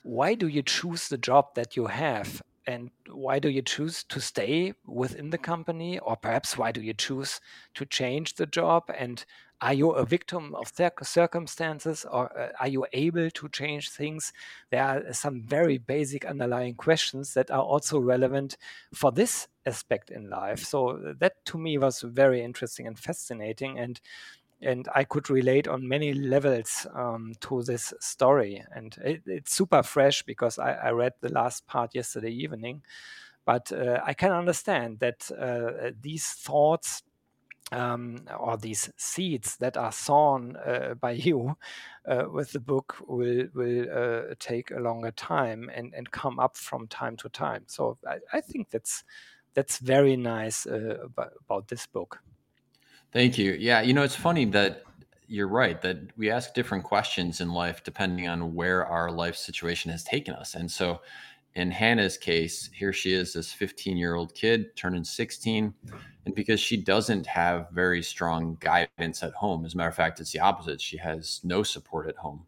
why 0.04 0.36
do 0.36 0.48
you 0.48 0.62
choose 0.62 1.08
the 1.08 1.18
job 1.18 1.56
that 1.56 1.76
you 1.76 1.88
have? 1.88 2.42
And 2.68 2.92
why 3.10 3.40
do 3.40 3.50
you 3.50 3.62
choose 3.62 4.04
to 4.06 4.22
stay 4.22 4.74
within 4.86 5.30
the 5.32 5.38
company? 5.38 6.00
Or 6.00 6.16
perhaps 6.16 6.58
why 6.58 6.72
do 6.72 6.82
you 6.82 6.94
choose 6.94 7.42
to 7.74 7.86
change 7.86 8.36
the 8.36 8.46
job? 8.46 8.84
And 8.98 9.26
are 9.62 9.74
you 9.74 9.92
a 9.92 10.06
victim 10.06 10.56
of 10.56 10.72
circumstances 11.04 12.06
or 12.12 12.38
uh, 12.38 12.50
are 12.60 12.68
you 12.68 12.86
able 12.94 13.30
to 13.32 13.48
change 13.50 13.90
things 13.90 14.34
there 14.72 14.84
are 14.84 15.14
some 15.14 15.42
very 15.42 15.78
basic 15.78 16.26
underlying 16.26 16.76
questions 16.76 17.34
that 17.34 17.50
are 17.50 17.64
also 17.64 18.00
relevant 18.00 18.58
for 18.94 19.12
this 19.12 19.48
aspect 19.66 20.10
in 20.10 20.30
life 20.30 20.60
so 20.60 21.16
that 21.20 21.34
to 21.46 21.58
me 21.58 21.78
was 21.78 22.02
very 22.02 22.44
interesting 22.44 22.88
and 22.88 23.00
fascinating 23.00 23.80
and 23.80 24.02
and 24.64 24.88
I 24.96 25.04
could 25.04 25.30
relate 25.30 25.68
on 25.68 25.88
many 25.88 26.14
levels 26.14 26.88
um, 26.94 27.34
to 27.42 27.64
this 27.64 27.94
story. 28.00 28.64
And 28.74 28.96
it, 29.04 29.22
it's 29.26 29.56
super 29.56 29.84
fresh 29.84 30.24
because 30.24 30.58
I, 30.58 30.72
I, 30.74 30.92
read 30.92 31.14
the 31.20 31.34
last 31.34 31.68
part 31.68 31.94
yesterday 31.94 32.32
evening. 32.32 32.82
But 33.46 33.72
uh, 33.72 34.00
I 34.04 34.14
can 34.14 34.32
understand 34.32 35.00
that 35.00 35.30
uh, 35.38 35.92
these 36.02 36.26
thoughts 36.26 37.04
um, 37.72 38.26
or 38.40 38.58
these 38.58 38.92
seeds 38.98 39.58
that 39.58 39.78
are 39.78 39.92
sown 39.92 40.56
uh, 40.58 40.94
by 41.00 41.12
you 41.12 41.58
uh, 42.08 42.26
with 42.32 42.52
the 42.52 42.60
book 42.60 42.98
will 43.08 43.48
will 43.54 43.88
uh, 43.92 44.36
take 44.40 44.72
a 44.72 44.80
longer 44.80 45.12
time 45.12 45.70
and, 45.74 45.94
and 45.94 46.12
come 46.12 46.40
up 46.40 46.58
from 46.58 46.88
time 46.88 47.16
to 47.18 47.30
time. 47.30 47.64
So 47.68 47.98
I, 48.08 48.18
I 48.34 48.42
think 48.42 48.70
that's 48.70 49.04
that's 49.54 49.78
very 49.78 50.16
nice 50.18 50.66
uh, 50.66 50.98
about, 51.04 51.32
about 51.46 51.68
this 51.68 51.86
book. 51.88 52.20
Thank 53.12 53.38
you. 53.38 53.54
Yeah, 53.54 53.82
you 53.82 53.94
know 53.94 54.04
it's 54.04 54.16
funny 54.16 54.46
that 54.46 54.84
you're 55.28 55.48
right 55.48 55.82
that 55.82 55.98
we 56.18 56.30
ask 56.30 56.54
different 56.54 56.84
questions 56.84 57.40
in 57.40 57.54
life 57.54 57.84
depending 57.84 58.28
on 58.28 58.54
where 58.54 58.86
our 58.86 59.10
life 59.10 59.36
situation 59.36 59.90
has 59.90 60.04
taken 60.04 60.34
us, 60.34 60.56
and 60.56 60.70
so 60.70 61.02
in 61.56 61.70
Hannah's 61.70 62.18
case, 62.18 62.70
here 62.74 62.92
she 62.92 63.14
is, 63.14 63.34
this 63.34 63.52
15 63.52 63.96
year 63.96 64.16
old 64.16 64.34
kid 64.34 64.76
turning 64.76 65.04
16. 65.04 65.74
And 66.26 66.34
because 66.34 66.60
she 66.60 66.78
doesn't 66.78 67.28
have 67.28 67.70
very 67.72 68.02
strong 68.02 68.58
guidance 68.60 69.24
at 69.24 69.34
home, 69.34 69.66
as 69.66 69.74
a 69.74 69.78
matter 69.78 69.90
of 69.90 69.96
fact, 69.96 70.20
it's 70.20 70.32
the 70.32 70.40
opposite. 70.40 70.80
She 70.80 70.98
has 70.98 71.42
no 71.44 71.64
support 71.64 72.08
at 72.08 72.16
home. 72.16 72.46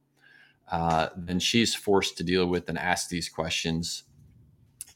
Uh, 0.71 1.09
then 1.15 1.39
she's 1.39 1.75
forced 1.75 2.17
to 2.17 2.23
deal 2.23 2.47
with 2.47 2.69
and 2.69 2.77
ask 2.77 3.09
these 3.09 3.29
questions 3.29 4.03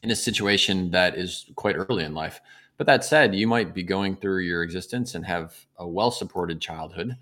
in 0.02 0.10
a 0.10 0.16
situation 0.16 0.90
that 0.90 1.16
is 1.16 1.46
quite 1.56 1.76
early 1.76 2.04
in 2.04 2.14
life. 2.14 2.40
But 2.76 2.86
that 2.86 3.04
said, 3.04 3.34
you 3.34 3.46
might 3.46 3.74
be 3.74 3.82
going 3.82 4.16
through 4.16 4.40
your 4.40 4.62
existence 4.62 5.14
and 5.14 5.26
have 5.26 5.54
a 5.76 5.86
well 5.86 6.10
supported 6.10 6.60
childhood, 6.60 7.18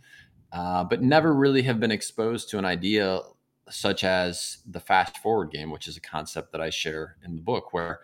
uh, 0.53 0.85
but 0.85 1.03
never 1.03 1.35
really 1.35 1.63
have 1.63 1.81
been 1.81 1.91
exposed 1.91 2.49
to 2.51 2.59
an 2.59 2.65
idea 2.65 3.21
such 3.69 4.05
as 4.05 4.59
the 4.71 4.81
fast 4.81 5.19
forward 5.19 5.51
game, 5.51 5.71
which 5.71 5.89
is 5.89 5.97
a 5.97 6.01
concept 6.01 6.53
that 6.53 6.61
I 6.61 6.71
share 6.71 7.17
in 7.25 7.35
the 7.35 7.43
book, 7.43 7.73
where 7.75 8.01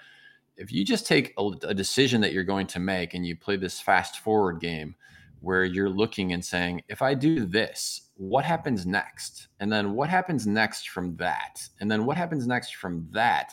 if 0.56 0.72
you 0.72 0.84
just 0.84 1.06
take 1.06 1.34
a, 1.38 1.50
a, 1.62 1.74
decision 1.74 2.20
that 2.20 2.32
you're 2.32 2.44
going 2.44 2.66
to 2.68 2.78
make 2.78 3.14
and 3.14 3.26
you 3.26 3.36
play 3.36 3.56
this 3.56 3.80
fast 3.80 4.20
forward 4.20 4.60
game 4.60 4.94
where 5.40 5.64
you're 5.64 5.90
looking 5.90 6.32
and 6.32 6.44
saying, 6.44 6.82
if 6.88 7.02
I 7.02 7.14
do 7.14 7.44
this, 7.44 8.10
what 8.16 8.44
happens 8.44 8.86
next? 8.86 9.48
And 9.60 9.70
then 9.70 9.92
what 9.94 10.08
happens 10.08 10.46
next 10.46 10.88
from 10.88 11.16
that? 11.16 11.68
And 11.80 11.90
then 11.90 12.06
what 12.06 12.16
happens 12.16 12.46
next 12.46 12.76
from 12.76 13.06
that? 13.12 13.52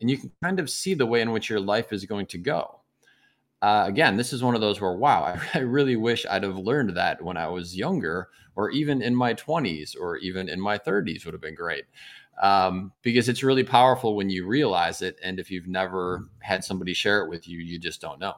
And 0.00 0.10
you 0.10 0.18
can 0.18 0.32
kind 0.42 0.58
of 0.58 0.70
see 0.70 0.94
the 0.94 1.06
way 1.06 1.20
in 1.20 1.30
which 1.32 1.50
your 1.50 1.60
life 1.60 1.92
is 1.92 2.04
going 2.04 2.26
to 2.26 2.38
go. 2.38 2.80
Uh, 3.60 3.84
again, 3.86 4.16
this 4.16 4.32
is 4.32 4.42
one 4.42 4.54
of 4.54 4.60
those 4.60 4.80
where, 4.80 4.92
wow, 4.92 5.22
I, 5.22 5.40
I 5.58 5.62
really 5.62 5.96
wish 5.96 6.26
I'd 6.28 6.44
have 6.44 6.58
learned 6.58 6.96
that 6.96 7.22
when 7.22 7.36
I 7.36 7.48
was 7.48 7.76
younger 7.76 8.28
or 8.56 8.70
even 8.70 9.02
in 9.02 9.14
my 9.14 9.34
20s 9.34 9.96
or 9.98 10.16
even 10.18 10.48
in 10.48 10.60
my 10.60 10.78
30s 10.78 11.24
would 11.24 11.34
have 11.34 11.40
been 11.40 11.54
great. 11.54 11.84
Um, 12.40 12.92
because 13.02 13.28
it's 13.28 13.42
really 13.42 13.64
powerful 13.64 14.14
when 14.14 14.30
you 14.30 14.46
realize 14.46 15.02
it. 15.02 15.18
And 15.24 15.40
if 15.40 15.50
you've 15.50 15.66
never 15.66 16.28
had 16.40 16.62
somebody 16.62 16.94
share 16.94 17.24
it 17.24 17.28
with 17.28 17.48
you, 17.48 17.58
you 17.58 17.78
just 17.78 18.00
don't 18.00 18.20
know. 18.20 18.34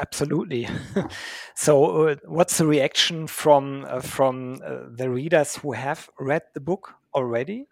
Absolutely. 0.00 0.68
so, 1.54 2.08
uh, 2.08 2.16
what's 2.24 2.58
the 2.58 2.66
reaction 2.66 3.28
from 3.28 3.86
uh, 3.88 4.00
from 4.00 4.60
uh, 4.64 4.88
the 4.90 5.08
readers 5.08 5.54
who 5.54 5.72
have 5.72 6.10
read 6.18 6.42
the 6.54 6.60
book 6.60 6.94
already? 7.14 7.66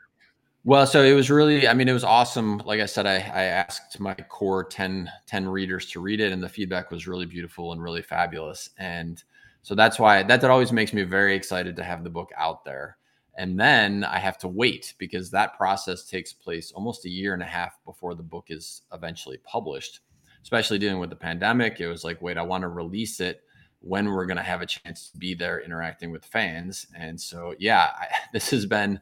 Well, 0.64 0.86
so 0.86 1.02
it 1.02 1.14
was 1.14 1.28
really, 1.28 1.66
I 1.66 1.74
mean, 1.74 1.88
it 1.88 1.92
was 1.92 2.04
awesome. 2.04 2.58
Like 2.58 2.80
I 2.80 2.86
said, 2.86 3.04
I, 3.04 3.16
I 3.16 3.42
asked 3.44 3.98
my 3.98 4.14
core 4.14 4.62
10, 4.62 5.10
10 5.26 5.48
readers 5.48 5.86
to 5.90 6.00
read 6.00 6.20
it, 6.20 6.30
and 6.30 6.40
the 6.40 6.48
feedback 6.48 6.92
was 6.92 7.08
really 7.08 7.26
beautiful 7.26 7.72
and 7.72 7.82
really 7.82 8.02
fabulous. 8.02 8.70
And 8.78 9.20
so 9.62 9.74
that's 9.74 9.98
why 9.98 10.22
that, 10.22 10.40
that 10.40 10.50
always 10.50 10.70
makes 10.70 10.92
me 10.92 11.02
very 11.02 11.34
excited 11.34 11.74
to 11.76 11.82
have 11.82 12.04
the 12.04 12.10
book 12.10 12.30
out 12.38 12.64
there. 12.64 12.96
And 13.36 13.58
then 13.58 14.04
I 14.04 14.18
have 14.18 14.36
to 14.38 14.48
wait 14.48 14.94
because 14.98 15.30
that 15.30 15.56
process 15.56 16.04
takes 16.04 16.32
place 16.32 16.70
almost 16.72 17.06
a 17.06 17.10
year 17.10 17.32
and 17.32 17.42
a 17.42 17.46
half 17.46 17.78
before 17.84 18.14
the 18.14 18.22
book 18.22 18.46
is 18.48 18.82
eventually 18.92 19.38
published. 19.38 20.00
Especially 20.42 20.78
dealing 20.78 20.98
with 20.98 21.10
the 21.10 21.16
pandemic, 21.16 21.80
it 21.80 21.86
was 21.86 22.04
like, 22.04 22.20
wait, 22.20 22.36
I 22.36 22.42
want 22.42 22.62
to 22.62 22.68
release 22.68 23.20
it 23.20 23.42
when 23.80 24.10
we're 24.10 24.26
going 24.26 24.36
to 24.36 24.42
have 24.42 24.60
a 24.60 24.66
chance 24.66 25.10
to 25.10 25.18
be 25.18 25.34
there 25.34 25.60
interacting 25.60 26.10
with 26.10 26.24
fans. 26.24 26.86
And 26.96 27.20
so, 27.20 27.54
yeah, 27.58 27.90
I, 27.94 28.08
this 28.32 28.50
has 28.50 28.66
been 28.66 29.00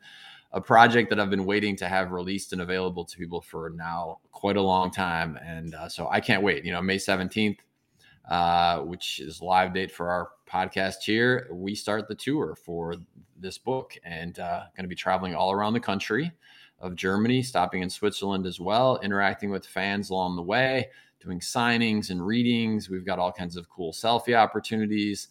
a 0.52 0.60
project 0.60 1.10
that 1.10 1.20
I've 1.20 1.30
been 1.30 1.44
waiting 1.44 1.76
to 1.76 1.88
have 1.88 2.12
released 2.12 2.52
and 2.52 2.62
available 2.62 3.04
to 3.04 3.16
people 3.16 3.40
for 3.40 3.72
now 3.75 4.18
quite 4.32 4.56
a 4.56 4.62
long 4.62 4.90
time. 4.90 5.38
And 5.42 5.75
uh, 5.75 5.88
so 5.88 6.08
I 6.08 6.20
can't 6.20 6.42
wait. 6.42 6.64
You 6.64 6.72
know, 6.72 6.82
May 6.82 6.96
17th, 6.96 7.58
uh, 8.28 8.80
which 8.80 9.20
is 9.20 9.40
live 9.40 9.75
date 9.75 9.92
for 9.92 10.10
our 10.10 10.30
podcast 10.50 11.02
here, 11.04 11.49
we 11.52 11.75
start 11.75 12.09
the 12.09 12.14
tour 12.14 12.54
for 12.54 12.97
this 13.38 13.59
book 13.59 13.97
and 14.04 14.38
uh, 14.38 14.64
going 14.76 14.85
to 14.85 14.88
be 14.88 14.95
traveling 14.95 15.35
all 15.35 15.52
around 15.52 15.73
the 15.73 15.80
country 15.80 16.33
of 16.80 16.95
Germany, 16.95 17.42
stopping 17.42 17.83
in 17.83 17.90
Switzerland 17.90 18.47
as 18.47 18.59
well, 18.59 18.99
interacting 19.02 19.50
with 19.50 19.66
fans 19.66 20.11
along 20.11 20.37
the 20.37 20.42
way, 20.42 20.88
doing 21.21 21.40
signings 21.40 22.11
and 22.11 22.26
readings. 22.26 22.88
We've 22.88 23.07
got 23.07 23.19
all 23.19 23.33
kinds 23.33 23.57
of 23.57 23.69
cool 23.69 23.92
selfie 23.92 24.37
opportunities. 24.37 25.28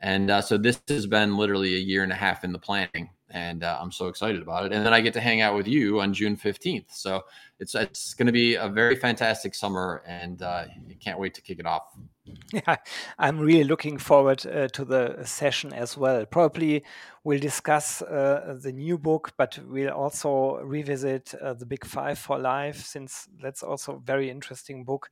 And 0.00 0.30
uh, 0.30 0.40
so 0.40 0.56
this 0.56 0.80
has 0.88 1.06
been 1.06 1.36
literally 1.36 1.74
a 1.74 1.80
year 1.80 2.02
and 2.02 2.12
a 2.12 2.16
half 2.16 2.44
in 2.44 2.52
the 2.52 2.58
planning 2.58 3.10
and 3.32 3.64
uh, 3.64 3.78
I'm 3.80 3.90
so 3.90 4.08
excited 4.08 4.42
about 4.42 4.66
it. 4.66 4.72
And 4.72 4.84
then 4.84 4.92
I 4.92 5.00
get 5.00 5.14
to 5.14 5.20
hang 5.20 5.40
out 5.40 5.56
with 5.56 5.66
you 5.66 6.00
on 6.00 6.12
June 6.12 6.36
15th. 6.36 6.92
So 6.94 7.24
it's 7.58 7.74
it's 7.74 8.14
going 8.14 8.26
to 8.26 8.32
be 8.32 8.54
a 8.54 8.68
very 8.68 8.94
fantastic 8.94 9.54
summer, 9.54 10.02
and 10.06 10.42
uh, 10.42 10.64
can't 11.00 11.18
wait 11.18 11.34
to 11.34 11.42
kick 11.42 11.58
it 11.58 11.66
off. 11.66 11.82
Yeah, 12.52 12.76
I'm 13.18 13.40
really 13.40 13.64
looking 13.64 13.98
forward 13.98 14.46
uh, 14.46 14.68
to 14.68 14.84
the 14.84 15.24
session 15.24 15.72
as 15.72 15.96
well. 15.96 16.24
Probably 16.26 16.84
we'll 17.24 17.40
discuss 17.40 18.02
uh, 18.02 18.58
the 18.60 18.72
new 18.72 18.98
book, 18.98 19.32
but 19.36 19.58
we'll 19.66 19.90
also 19.90 20.58
revisit 20.58 21.34
uh, 21.34 21.54
the 21.54 21.66
Big 21.66 21.84
Five 21.84 22.18
for 22.18 22.38
Life, 22.38 22.84
since 22.84 23.28
that's 23.40 23.62
also 23.62 23.96
a 23.96 24.00
very 24.00 24.30
interesting 24.30 24.84
book 24.84 25.10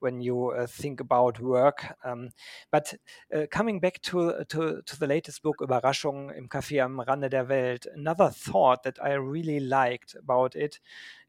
when 0.00 0.20
you 0.20 0.50
uh, 0.50 0.66
think 0.66 1.00
about 1.00 1.40
work. 1.40 1.96
Um, 2.04 2.30
but 2.70 2.94
uh, 3.34 3.46
coming 3.50 3.80
back 3.80 4.00
to, 4.02 4.44
to, 4.48 4.82
to 4.84 4.98
the 4.98 5.06
latest 5.06 5.42
book, 5.42 5.58
Überraschung 5.60 6.36
im 6.36 6.48
Café 6.48 6.82
am 6.82 7.00
Rande 7.00 7.30
der 7.30 7.48
Welt, 7.48 7.86
another 7.94 8.30
thought 8.30 8.82
that 8.82 9.02
I 9.02 9.14
really 9.14 9.60
liked 9.60 10.14
about 10.16 10.54
it 10.56 10.80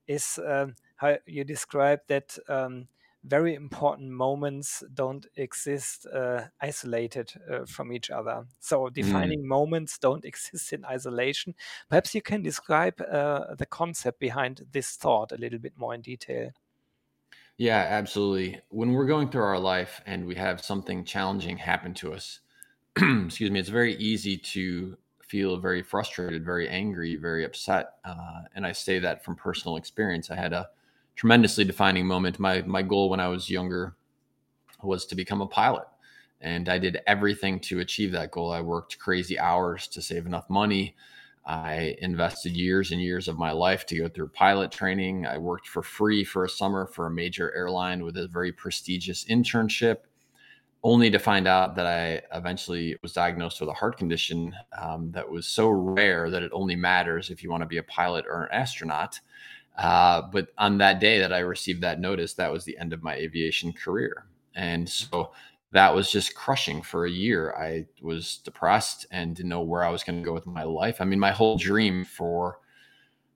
is 0.07 0.37
uh, 0.39 0.67
how 0.97 1.17
you 1.25 1.43
describe 1.43 1.99
that 2.07 2.37
um, 2.49 2.87
very 3.23 3.55
important 3.55 4.09
moments 4.11 4.83
don't 4.93 5.25
exist 5.35 6.05
uh, 6.07 6.41
isolated 6.61 7.33
uh, 7.49 7.65
from 7.65 7.91
each 7.91 8.09
other. 8.09 8.45
So 8.59 8.81
mm. 8.83 8.93
defining 8.93 9.43
mm. 9.43 9.47
moments 9.47 9.97
don't 9.97 10.25
exist 10.31 10.73
in 10.73 10.85
isolation. 10.85 11.55
Perhaps 11.89 12.13
you 12.13 12.21
can 12.21 12.41
describe 12.41 13.01
uh, 13.01 13.55
the 13.55 13.65
concept 13.65 14.19
behind 14.19 14.65
this 14.71 14.95
thought 14.95 15.31
a 15.31 15.37
little 15.37 15.59
bit 15.59 15.73
more 15.77 15.93
in 15.93 16.01
detail. 16.01 16.51
Yeah, 17.57 17.85
absolutely. 17.89 18.61
When 18.69 18.93
we're 18.93 19.05
going 19.05 19.29
through 19.29 19.43
our 19.43 19.59
life 19.59 20.01
and 20.05 20.25
we 20.25 20.35
have 20.35 20.63
something 20.63 21.05
challenging 21.05 21.57
happen 21.57 21.93
to 21.95 22.13
us, 22.13 22.39
excuse 22.97 23.51
me, 23.51 23.59
it's 23.59 23.69
very 23.69 23.95
easy 23.95 24.37
to 24.37 24.97
feel 25.21 25.57
very 25.57 25.81
frustrated, 25.81 26.43
very 26.43 26.67
angry, 26.67 27.15
very 27.15 27.45
upset. 27.45 27.93
Uh, 28.03 28.41
and 28.55 28.65
I 28.65 28.71
say 28.71 28.99
that 28.99 29.23
from 29.23 29.35
personal 29.35 29.77
experience. 29.77 30.29
I 30.29 30.35
had 30.35 30.53
a 30.53 30.69
tremendously 31.15 31.63
defining 31.63 32.05
moment. 32.05 32.39
My 32.39 32.61
my 32.63 32.81
goal 32.81 33.09
when 33.09 33.19
I 33.19 33.27
was 33.27 33.49
younger 33.49 33.95
was 34.81 35.05
to 35.07 35.15
become 35.15 35.41
a 35.41 35.47
pilot, 35.47 35.87
and 36.41 36.69
I 36.69 36.77
did 36.77 37.01
everything 37.07 37.59
to 37.61 37.79
achieve 37.79 38.11
that 38.11 38.31
goal. 38.31 38.51
I 38.51 38.61
worked 38.61 38.99
crazy 38.99 39.39
hours 39.39 39.87
to 39.89 40.01
save 40.01 40.25
enough 40.25 40.49
money 40.49 40.95
I 41.45 41.97
invested 41.99 42.55
years 42.55 42.91
and 42.91 43.01
years 43.01 43.27
of 43.27 43.37
my 43.37 43.51
life 43.51 43.85
to 43.87 43.97
go 43.97 44.07
through 44.07 44.29
pilot 44.29 44.71
training. 44.71 45.25
I 45.25 45.37
worked 45.37 45.67
for 45.67 45.83
free 45.83 46.23
for 46.23 46.45
a 46.45 46.49
summer 46.49 46.87
for 46.87 47.05
a 47.05 47.11
major 47.11 47.53
airline 47.53 48.03
with 48.03 48.15
a 48.15 48.27
very 48.27 48.53
prestigious 48.53 49.25
internship, 49.25 49.97
only 50.83 51.11
to 51.11 51.19
find 51.19 51.45
out 51.45 51.75
that 51.75 51.85
I 51.85 52.21
eventually 52.35 52.95
was 53.01 53.11
diagnosed 53.11 53.59
with 53.59 53.69
a 53.69 53.73
heart 53.73 53.97
condition 53.97 54.55
um, 54.81 55.11
that 55.11 55.29
was 55.29 55.45
so 55.45 55.69
rare 55.69 56.29
that 56.29 56.43
it 56.43 56.51
only 56.53 56.77
matters 56.77 57.29
if 57.29 57.43
you 57.43 57.51
want 57.51 57.61
to 57.61 57.67
be 57.67 57.77
a 57.77 57.83
pilot 57.83 58.25
or 58.25 58.43
an 58.43 58.49
astronaut. 58.53 59.19
Uh, 59.77 60.21
but 60.31 60.49
on 60.57 60.77
that 60.77 60.99
day 60.99 61.19
that 61.19 61.33
I 61.33 61.39
received 61.39 61.81
that 61.81 61.99
notice, 61.99 62.33
that 62.35 62.51
was 62.51 62.63
the 62.63 62.77
end 62.77 62.93
of 62.93 63.03
my 63.03 63.15
aviation 63.15 63.73
career. 63.73 64.27
And 64.55 64.87
so 64.87 65.31
that 65.71 65.95
was 65.95 66.11
just 66.11 66.35
crushing 66.35 66.81
for 66.83 67.05
a 67.05 67.11
year. 67.11 67.55
I 67.55 67.87
was 68.01 68.37
depressed 68.37 69.07
and 69.09 69.35
didn't 69.35 69.49
know 69.49 69.61
where 69.61 69.83
I 69.83 69.89
was 69.89 70.03
going 70.03 70.19
to 70.19 70.25
go 70.25 70.33
with 70.33 70.45
my 70.45 70.63
life. 70.63 71.01
I 71.01 71.05
mean, 71.05 71.19
my 71.19 71.31
whole 71.31 71.57
dream 71.57 72.05
for, 72.05 72.59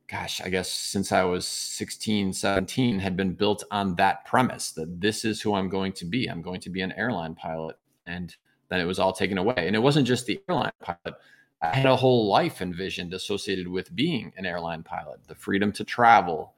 gosh, 0.07 0.39
I 0.41 0.49
guess 0.49 0.69
since 0.69 1.11
I 1.11 1.23
was 1.23 1.47
16, 1.47 2.33
17 2.33 2.99
had 2.99 3.17
been 3.17 3.33
built 3.33 3.63
on 3.71 3.95
that 3.95 4.23
premise 4.25 4.71
that 4.73 5.01
this 5.01 5.25
is 5.25 5.41
who 5.41 5.55
I'm 5.55 5.69
going 5.69 5.93
to 5.93 6.05
be. 6.05 6.27
I'm 6.27 6.43
going 6.43 6.61
to 6.61 6.69
be 6.69 6.81
an 6.81 6.91
airline 6.91 7.33
pilot. 7.33 7.77
And 8.05 8.35
then 8.69 8.79
it 8.79 8.85
was 8.85 8.99
all 8.99 9.13
taken 9.13 9.39
away. 9.39 9.55
And 9.57 9.75
it 9.75 9.79
wasn't 9.79 10.07
just 10.07 10.27
the 10.27 10.39
airline 10.47 10.71
pilot. 10.79 11.19
I 11.61 11.75
had 11.75 11.85
a 11.85 11.95
whole 11.95 12.27
life 12.27 12.61
envisioned 12.61 13.13
associated 13.13 13.67
with 13.67 13.95
being 13.95 14.31
an 14.37 14.45
airline 14.45 14.83
pilot, 14.83 15.21
the 15.27 15.35
freedom 15.35 15.71
to 15.73 15.83
travel, 15.83 16.53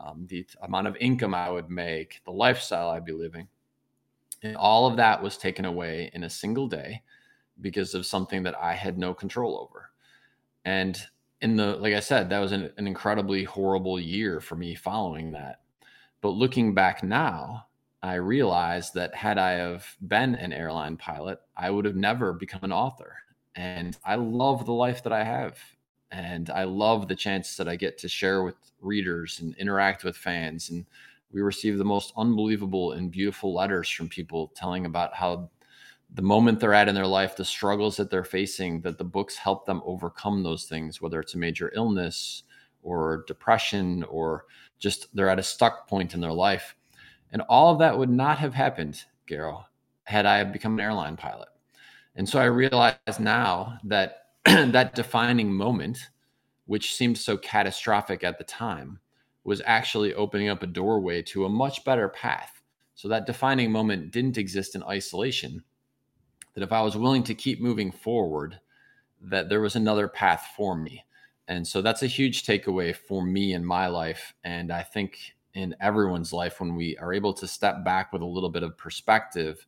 um, 0.00 0.26
the 0.28 0.46
amount 0.62 0.86
of 0.86 0.96
income 0.96 1.34
I 1.34 1.50
would 1.50 1.70
make, 1.70 2.20
the 2.24 2.30
lifestyle 2.30 2.90
I'd 2.90 3.04
be 3.04 3.12
living. 3.12 3.48
And 4.42 4.56
all 4.56 4.86
of 4.86 4.96
that 4.96 5.22
was 5.22 5.36
taken 5.36 5.64
away 5.64 6.10
in 6.14 6.24
a 6.24 6.30
single 6.30 6.68
day 6.68 7.02
because 7.60 7.94
of 7.94 8.06
something 8.06 8.42
that 8.44 8.56
I 8.56 8.74
had 8.74 8.98
no 8.98 9.14
control 9.14 9.58
over. 9.58 9.90
And 10.64 11.00
in 11.40 11.56
the, 11.56 11.76
like 11.76 11.94
I 11.94 12.00
said, 12.00 12.30
that 12.30 12.38
was 12.38 12.52
an, 12.52 12.70
an 12.76 12.86
incredibly 12.86 13.44
horrible 13.44 13.98
year 13.98 14.40
for 14.40 14.56
me 14.56 14.74
following 14.74 15.32
that. 15.32 15.60
But 16.20 16.30
looking 16.30 16.74
back 16.74 17.02
now, 17.02 17.66
I 18.02 18.14
realized 18.14 18.94
that 18.94 19.14
had 19.14 19.38
I 19.38 19.52
have 19.52 19.96
been 20.06 20.34
an 20.34 20.52
airline 20.52 20.96
pilot, 20.96 21.40
I 21.56 21.70
would 21.70 21.86
have 21.86 21.96
never 21.96 22.32
become 22.32 22.62
an 22.62 22.72
author. 22.72 23.16
And 23.54 23.96
I 24.04 24.16
love 24.16 24.66
the 24.66 24.72
life 24.72 25.02
that 25.04 25.12
I 25.12 25.24
have. 25.24 25.58
And 26.10 26.50
I 26.50 26.64
love 26.64 27.08
the 27.08 27.16
chance 27.16 27.56
that 27.56 27.68
I 27.68 27.76
get 27.76 27.98
to 27.98 28.08
share 28.08 28.42
with 28.44 28.54
readers 28.80 29.40
and 29.40 29.56
interact 29.56 30.04
with 30.04 30.16
fans. 30.16 30.70
And 30.70 30.86
we 31.32 31.40
receive 31.40 31.78
the 31.78 31.84
most 31.84 32.12
unbelievable 32.16 32.92
and 32.92 33.10
beautiful 33.10 33.52
letters 33.52 33.88
from 33.88 34.08
people 34.08 34.52
telling 34.54 34.86
about 34.86 35.14
how 35.14 35.50
the 36.14 36.22
moment 36.22 36.60
they're 36.60 36.74
at 36.74 36.88
in 36.88 36.94
their 36.94 37.06
life, 37.06 37.36
the 37.36 37.44
struggles 37.44 37.96
that 37.96 38.10
they're 38.10 38.24
facing, 38.24 38.80
that 38.82 38.98
the 38.98 39.04
books 39.04 39.36
help 39.36 39.66
them 39.66 39.82
overcome 39.84 40.42
those 40.42 40.64
things, 40.64 41.00
whether 41.00 41.18
it's 41.18 41.34
a 41.34 41.38
major 41.38 41.72
illness 41.74 42.44
or 42.82 43.24
depression 43.26 44.04
or 44.04 44.44
just 44.78 45.08
they're 45.14 45.28
at 45.28 45.40
a 45.40 45.42
stuck 45.42 45.88
point 45.88 46.14
in 46.14 46.20
their 46.20 46.32
life. 46.32 46.76
And 47.32 47.42
all 47.48 47.72
of 47.72 47.80
that 47.80 47.98
would 47.98 48.10
not 48.10 48.38
have 48.38 48.54
happened, 48.54 49.02
Gero, 49.26 49.64
had 50.04 50.26
I 50.26 50.44
become 50.44 50.74
an 50.74 50.80
airline 50.80 51.16
pilot. 51.16 51.48
And 52.16 52.28
so 52.28 52.40
I 52.40 52.44
realize 52.44 52.96
now 53.18 53.78
that 53.84 54.26
that 54.44 54.94
defining 54.94 55.52
moment, 55.52 56.10
which 56.66 56.94
seemed 56.94 57.18
so 57.18 57.36
catastrophic 57.36 58.24
at 58.24 58.38
the 58.38 58.44
time, 58.44 58.98
was 59.44 59.60
actually 59.66 60.14
opening 60.14 60.48
up 60.48 60.62
a 60.62 60.66
doorway 60.66 61.22
to 61.22 61.44
a 61.44 61.50
much 61.50 61.84
better 61.84 62.08
path. 62.08 62.62
So 62.94 63.08
that 63.08 63.26
defining 63.26 63.70
moment 63.70 64.12
didn't 64.12 64.38
exist 64.38 64.74
in 64.74 64.82
isolation. 64.84 65.62
That 66.54 66.62
if 66.62 66.72
I 66.72 66.82
was 66.82 66.96
willing 66.96 67.24
to 67.24 67.34
keep 67.34 67.60
moving 67.60 67.90
forward, 67.90 68.60
that 69.20 69.48
there 69.48 69.60
was 69.60 69.76
another 69.76 70.08
path 70.08 70.48
for 70.56 70.76
me. 70.76 71.04
And 71.48 71.66
so 71.66 71.82
that's 71.82 72.02
a 72.02 72.06
huge 72.06 72.44
takeaway 72.44 72.94
for 72.94 73.24
me 73.24 73.52
in 73.52 73.64
my 73.64 73.88
life. 73.88 74.34
And 74.44 74.72
I 74.72 74.82
think 74.82 75.18
in 75.52 75.74
everyone's 75.80 76.32
life, 76.32 76.60
when 76.60 76.74
we 76.74 76.96
are 76.98 77.12
able 77.12 77.34
to 77.34 77.46
step 77.46 77.84
back 77.84 78.12
with 78.12 78.22
a 78.22 78.26
little 78.26 78.48
bit 78.48 78.62
of 78.62 78.78
perspective, 78.78 79.66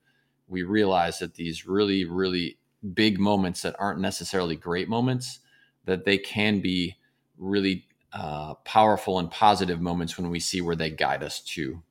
we 0.48 0.62
realize 0.62 1.18
that 1.18 1.34
these 1.34 1.66
really, 1.66 2.04
really 2.04 2.58
big 2.94 3.18
moments 3.18 3.62
that 3.62 3.76
aren't 3.78 4.00
necessarily 4.00 4.56
great 4.56 4.88
moments, 4.88 5.40
that 5.84 6.04
they 6.04 6.18
can 6.18 6.60
be 6.60 6.96
really 7.36 7.86
uh, 8.12 8.54
powerful 8.64 9.18
and 9.18 9.30
positive 9.30 9.80
moments 9.80 10.16
when 10.16 10.30
we 10.30 10.40
see 10.40 10.60
where 10.60 10.76
they 10.76 10.90
guide 10.90 11.22
us 11.22 11.40
to. 11.40 11.82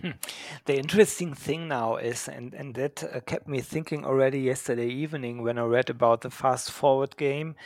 Hmm. 0.00 0.12
The 0.64 0.78
interesting 0.78 1.34
thing 1.34 1.68
now 1.68 1.96
is, 1.96 2.26
and, 2.26 2.54
and 2.54 2.74
that 2.76 3.04
uh, 3.04 3.20
kept 3.20 3.46
me 3.46 3.60
thinking 3.60 4.06
already 4.06 4.40
yesterday 4.40 4.88
evening 4.88 5.42
when 5.42 5.58
I 5.58 5.64
read 5.64 5.90
about 5.90 6.22
the 6.22 6.30
fast 6.30 6.70
forward 6.70 7.16
game. 7.18 7.56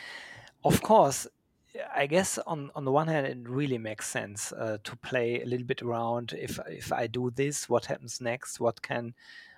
Of 0.65 0.81
course, 0.81 1.25
I 1.95 2.07
guess 2.07 2.37
on, 2.39 2.69
on 2.75 2.83
the 2.83 2.91
one 2.91 3.07
hand, 3.07 3.27
it 3.27 3.49
really 3.49 3.77
makes 3.77 4.09
sense 4.09 4.51
uh, 4.51 4.77
to 4.83 4.95
play 4.97 5.41
a 5.41 5.45
little 5.45 5.65
bit 5.65 5.81
around. 5.81 6.33
If 6.37 6.59
if 6.67 6.91
I 6.91 7.07
do 7.07 7.31
this, 7.33 7.69
what 7.69 7.85
happens 7.85 8.19
next? 8.19 8.59
What 8.59 8.81
can 8.81 9.13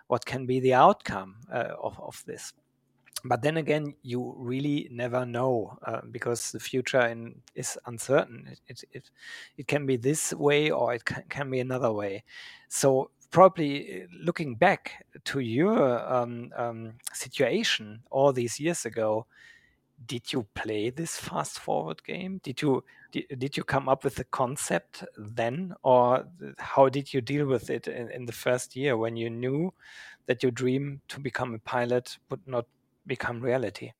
what 0.09 0.25
can 0.25 0.45
be 0.45 0.59
the 0.59 0.73
outcome 0.73 1.35
uh, 1.53 1.73
of 1.81 1.99
of 1.99 2.21
this? 2.25 2.53
But 3.25 3.41
then 3.41 3.57
again, 3.57 3.95
you 4.01 4.33
really 4.37 4.87
never 4.91 5.25
know 5.25 5.77
uh, 5.85 6.01
because 6.11 6.51
the 6.51 6.59
future 6.59 7.05
in, 7.07 7.35
is 7.53 7.77
uncertain. 7.85 8.47
It, 8.49 8.59
it, 8.67 8.83
it 8.91 9.11
it 9.57 9.67
can 9.67 9.85
be 9.85 9.97
this 9.97 10.33
way 10.33 10.71
or 10.71 10.93
it 10.93 11.05
can, 11.05 11.23
can 11.29 11.49
be 11.49 11.59
another 11.59 11.91
way. 11.91 12.23
So 12.69 13.11
probably 13.29 14.03
uh, 14.03 14.07
looking 14.23 14.55
back 14.55 15.05
to 15.25 15.39
your 15.39 16.11
um, 16.11 16.51
um, 16.55 16.93
situation 17.13 18.01
all 18.09 18.33
these 18.33 18.59
years 18.59 18.85
ago, 18.85 19.27
did 20.05 20.31
you 20.33 20.47
play 20.55 20.89
this 20.89 21.17
fast 21.17 21.59
forward 21.59 22.03
game? 22.03 22.39
Did 22.41 22.61
you 22.61 22.83
did, 23.11 23.39
did 23.39 23.57
you 23.57 23.63
come 23.63 23.89
up 23.89 24.03
with 24.03 24.15
the 24.15 24.23
concept 24.25 25.03
then, 25.17 25.73
or 25.83 26.25
how 26.57 26.89
did 26.89 27.13
you 27.13 27.21
deal 27.21 27.45
with 27.45 27.69
it 27.69 27.87
in, 27.87 28.09
in 28.11 28.25
the 28.25 28.31
first 28.31 28.75
year 28.75 28.97
when 28.97 29.15
you 29.15 29.29
knew 29.29 29.73
that 30.27 30.43
your 30.43 30.51
dream 30.51 31.01
to 31.07 31.19
become 31.19 31.53
a 31.53 31.59
pilot 31.59 32.17
would 32.29 32.45
not 32.47 32.65
become 33.07 33.41
reality? 33.41 33.91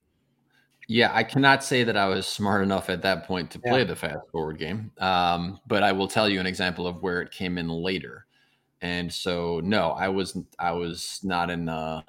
Yeah, 0.87 1.11
I 1.13 1.23
cannot 1.23 1.63
say 1.63 1.83
that 1.83 1.95
I 1.95 2.07
was 2.07 2.25
smart 2.25 2.63
enough 2.63 2.89
at 2.89 3.03
that 3.03 3.25
point 3.25 3.51
to 3.51 3.59
play 3.59 3.79
yeah. 3.79 3.83
the 3.83 3.95
fast 3.95 4.17
forward 4.31 4.57
game, 4.57 4.91
um, 4.97 5.59
but 5.67 5.83
I 5.83 5.91
will 5.91 6.07
tell 6.07 6.27
you 6.27 6.39
an 6.39 6.47
example 6.47 6.87
of 6.87 7.03
where 7.03 7.21
it 7.21 7.31
came 7.31 7.59
in 7.59 7.69
later. 7.69 8.25
And 8.81 9.13
so, 9.13 9.59
no, 9.63 9.91
I 9.91 10.07
was 10.07 10.37
I 10.57 10.71
was 10.71 11.19
not 11.23 11.51
in 11.51 11.69
a, 11.69 12.03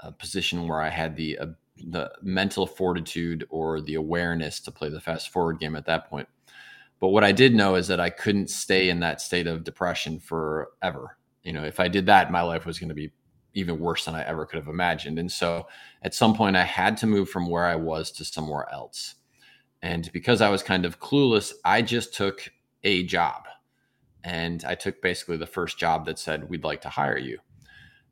a 0.00 0.10
position 0.10 0.66
where 0.66 0.80
I 0.80 0.88
had 0.88 1.14
the 1.14 1.38
uh, 1.38 1.46
the 1.88 2.10
mental 2.22 2.66
fortitude 2.66 3.46
or 3.48 3.80
the 3.80 3.94
awareness 3.94 4.60
to 4.60 4.72
play 4.72 4.88
the 4.88 5.00
fast 5.00 5.30
forward 5.30 5.60
game 5.60 5.76
at 5.76 5.86
that 5.86 6.08
point. 6.08 6.28
But 7.00 7.08
what 7.08 7.24
I 7.24 7.32
did 7.32 7.54
know 7.54 7.74
is 7.74 7.88
that 7.88 8.00
I 8.00 8.10
couldn't 8.10 8.50
stay 8.50 8.88
in 8.88 9.00
that 9.00 9.20
state 9.20 9.46
of 9.46 9.64
depression 9.64 10.18
forever. 10.18 11.18
You 11.42 11.52
know, 11.52 11.64
if 11.64 11.78
I 11.78 11.88
did 11.88 12.06
that, 12.06 12.32
my 12.32 12.40
life 12.40 12.64
was 12.66 12.78
going 12.78 12.88
to 12.88 12.94
be 12.94 13.12
even 13.54 13.78
worse 13.78 14.04
than 14.04 14.14
I 14.14 14.24
ever 14.24 14.46
could 14.46 14.58
have 14.58 14.68
imagined. 14.68 15.18
And 15.18 15.30
so 15.30 15.66
at 16.02 16.14
some 16.14 16.34
point, 16.34 16.56
I 16.56 16.64
had 16.64 16.96
to 16.98 17.06
move 17.06 17.28
from 17.28 17.48
where 17.48 17.64
I 17.64 17.76
was 17.76 18.10
to 18.12 18.24
somewhere 18.24 18.66
else. 18.72 19.14
And 19.82 20.10
because 20.12 20.40
I 20.40 20.48
was 20.48 20.62
kind 20.62 20.84
of 20.84 21.00
clueless, 21.00 21.52
I 21.64 21.82
just 21.82 22.14
took 22.14 22.50
a 22.84 23.04
job. 23.04 23.44
And 24.24 24.64
I 24.64 24.74
took 24.74 25.00
basically 25.00 25.36
the 25.36 25.46
first 25.46 25.78
job 25.78 26.06
that 26.06 26.18
said, 26.18 26.48
We'd 26.48 26.64
like 26.64 26.80
to 26.82 26.88
hire 26.88 27.18
you. 27.18 27.38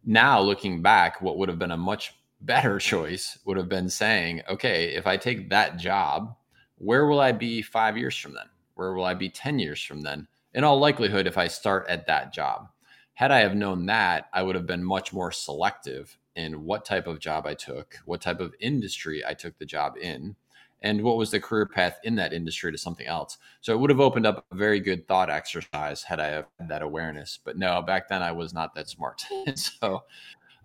Now, 0.04 0.40
looking 0.40 0.82
back, 0.82 1.22
what 1.22 1.38
would 1.38 1.48
have 1.48 1.58
been 1.58 1.70
a 1.70 1.76
much 1.76 2.14
better 2.40 2.78
choice 2.78 3.38
would 3.46 3.56
have 3.56 3.68
been 3.68 3.88
saying, 3.88 4.42
okay, 4.48 4.94
if 4.94 5.06
I 5.06 5.16
take 5.16 5.48
that 5.48 5.78
job, 5.78 6.36
where 6.76 7.06
will 7.06 7.20
I 7.20 7.32
be 7.32 7.62
five 7.62 7.96
years 7.96 8.16
from 8.16 8.34
then? 8.34 8.44
Where 8.74 8.92
will 8.92 9.04
I 9.04 9.14
be 9.14 9.28
10 9.28 9.58
years 9.58 9.82
from 9.82 10.02
then? 10.02 10.28
In 10.52 10.64
all 10.64 10.78
likelihood, 10.78 11.26
if 11.26 11.38
I 11.38 11.48
start 11.48 11.86
at 11.88 12.06
that 12.06 12.32
job. 12.32 12.68
Had 13.14 13.30
I 13.30 13.40
have 13.40 13.54
known 13.54 13.86
that, 13.86 14.28
I 14.32 14.42
would 14.42 14.56
have 14.56 14.66
been 14.66 14.84
much 14.84 15.12
more 15.12 15.30
selective 15.30 16.18
in 16.34 16.64
what 16.64 16.84
type 16.84 17.06
of 17.06 17.20
job 17.20 17.46
I 17.46 17.54
took, 17.54 17.98
what 18.04 18.20
type 18.20 18.40
of 18.40 18.54
industry 18.58 19.22
I 19.24 19.34
took 19.34 19.56
the 19.58 19.66
job 19.66 19.96
in, 20.00 20.34
and 20.82 21.02
what 21.02 21.16
was 21.16 21.30
the 21.30 21.38
career 21.38 21.66
path 21.66 21.98
in 22.02 22.16
that 22.16 22.32
industry 22.32 22.72
to 22.72 22.78
something 22.78 23.06
else. 23.06 23.38
So 23.60 23.72
it 23.72 23.78
would 23.78 23.90
have 23.90 24.00
opened 24.00 24.26
up 24.26 24.44
a 24.50 24.56
very 24.56 24.80
good 24.80 25.06
thought 25.06 25.30
exercise 25.30 26.02
had 26.02 26.18
I 26.18 26.26
had 26.26 26.46
that 26.68 26.82
awareness. 26.82 27.38
But 27.42 27.56
no, 27.56 27.80
back 27.82 28.08
then 28.08 28.22
I 28.22 28.32
was 28.32 28.52
not 28.52 28.74
that 28.74 28.88
smart. 28.88 29.24
so 29.54 30.02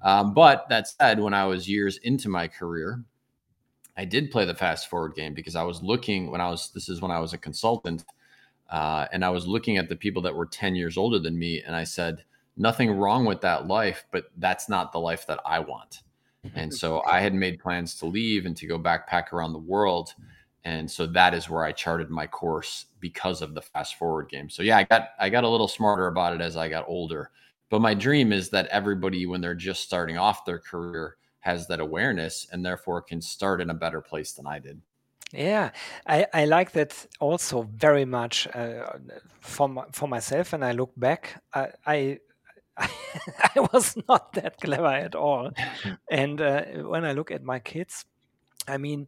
um, 0.04 0.34
but 0.34 0.68
that 0.70 0.88
said, 0.88 1.20
when 1.20 1.34
I 1.34 1.46
was 1.46 1.70
years 1.70 1.98
into 1.98 2.30
my 2.30 2.48
career, 2.48 3.04
I 4.00 4.06
did 4.06 4.32
play 4.32 4.46
the 4.46 4.56
fast 4.56 4.90
forward 4.90 5.14
game 5.14 5.34
because 5.34 5.58
I 5.58 5.64
was 5.64 5.84
looking 5.84 6.32
when 6.32 6.40
I 6.40 6.50
was, 6.50 6.72
this 6.74 6.88
is 6.88 7.02
when 7.02 7.12
I 7.12 7.20
was 7.20 7.34
a 7.34 7.38
consultant, 7.38 8.06
uh, 8.70 9.08
and 9.12 9.26
I 9.26 9.30
was 9.30 9.46
looking 9.46 9.76
at 9.78 9.90
the 9.90 9.96
people 9.98 10.22
that 10.22 10.34
were 10.34 10.46
10 10.46 10.74
years 10.74 10.96
older 10.96 11.20
than 11.20 11.38
me. 11.38 11.62
And 11.62 11.76
I 11.76 11.84
said, 11.84 12.24
nothing 12.56 12.92
wrong 12.92 13.26
with 13.26 13.42
that 13.42 13.68
life, 13.68 14.06
but 14.14 14.32
that's 14.38 14.70
not 14.70 14.94
the 14.94 15.02
life 15.02 15.28
that 15.28 15.42
I 15.46 15.60
want. 15.60 16.04
And 16.56 16.74
so 16.74 17.02
I 17.06 17.20
had 17.20 17.34
made 17.34 17.60
plans 17.60 17.94
to 17.96 18.06
leave 18.06 18.46
and 18.46 18.56
to 18.56 18.68
go 18.68 18.80
backpack 18.80 19.34
around 19.34 19.52
the 19.52 19.60
world. 19.60 20.14
And 20.64 20.90
so 20.90 21.06
that 21.08 21.34
is 21.34 21.50
where 21.50 21.66
I 21.66 21.74
charted 21.74 22.10
my 22.10 22.26
course 22.26 22.86
because 23.02 23.42
of 23.42 23.54
the 23.54 23.62
fast 23.62 23.96
forward 23.96 24.30
game. 24.30 24.50
So 24.50 24.64
yeah, 24.64 24.78
I 24.78 24.84
got 24.86 25.10
I 25.20 25.30
got 25.30 25.44
a 25.44 25.50
little 25.50 25.68
smarter 25.68 26.08
about 26.08 26.34
it 26.34 26.40
as 26.40 26.56
I 26.56 26.70
got 26.70 26.88
older. 26.88 27.32
But 27.70 27.82
my 27.82 27.96
dream 27.96 28.32
is 28.32 28.50
that 28.52 28.68
everybody, 28.68 29.26
when 29.26 29.42
they're 29.42 29.56
just 29.56 29.84
starting 29.84 30.18
off 30.18 30.46
their 30.46 30.60
career, 30.60 31.18
has 31.40 31.68
that 31.68 31.80
awareness 31.80 32.48
and 32.52 32.66
therefore 32.66 33.02
can 33.02 33.22
start 33.22 33.62
in 33.62 33.70
a 33.70 33.74
better 33.74 34.02
place 34.02 34.34
than 34.34 34.48
I 34.48 34.60
did. 34.60 34.82
Yeah, 35.32 35.72
I, 36.08 36.26
I 36.34 36.46
like 36.46 36.72
that 36.72 37.06
also 37.20 37.62
very 37.62 38.06
much 38.06 38.48
uh, 38.48 38.98
for 39.40 39.86
for 39.92 40.08
myself. 40.08 40.54
And 40.54 40.66
I 40.66 40.72
look 40.72 40.92
back, 40.98 41.42
I, 41.54 41.70
I 41.86 42.20
I 42.78 43.68
was 43.74 43.96
not 44.08 44.34
that 44.34 44.60
clever 44.60 44.88
at 44.88 45.16
all. 45.16 45.52
and 46.12 46.42
uh, 46.42 46.64
when 46.84 47.06
I 47.06 47.14
look 47.14 47.32
at 47.32 47.44
my 47.44 47.60
kids, 47.60 48.06
I 48.68 48.78
mean, 48.78 49.08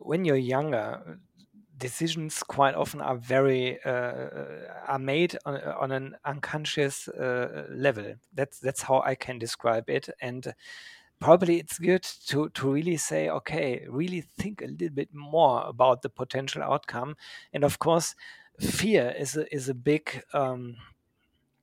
when 0.00 0.24
you're 0.24 0.36
younger, 0.36 1.18
decisions 1.78 2.42
quite 2.42 2.74
often 2.74 3.00
are 3.00 3.16
very 3.16 3.78
uh, 3.84 3.90
uh, 3.90 4.46
are 4.86 4.98
made 4.98 5.36
on, 5.44 5.60
on 5.62 5.92
an 5.92 6.16
unconscious 6.24 7.08
uh, 7.08 7.66
level. 7.70 8.14
That's 8.34 8.58
that's 8.58 8.82
how 8.82 9.02
I 9.04 9.14
can 9.14 9.38
describe 9.38 9.88
it, 9.88 10.08
and 10.20 10.54
probably 11.20 11.58
it's 11.58 11.78
good 11.78 12.02
to 12.28 12.48
to 12.50 12.70
really 12.70 12.96
say, 12.96 13.28
okay, 13.28 13.86
really 13.88 14.22
think 14.38 14.62
a 14.62 14.66
little 14.66 14.90
bit 14.90 15.12
more 15.12 15.64
about 15.66 16.02
the 16.02 16.10
potential 16.10 16.62
outcome, 16.62 17.16
and 17.52 17.64
of 17.64 17.78
course, 17.78 18.14
fear 18.60 19.14
is 19.18 19.36
a, 19.36 19.54
is 19.54 19.68
a 19.68 19.74
big. 19.74 20.22
Um, 20.32 20.76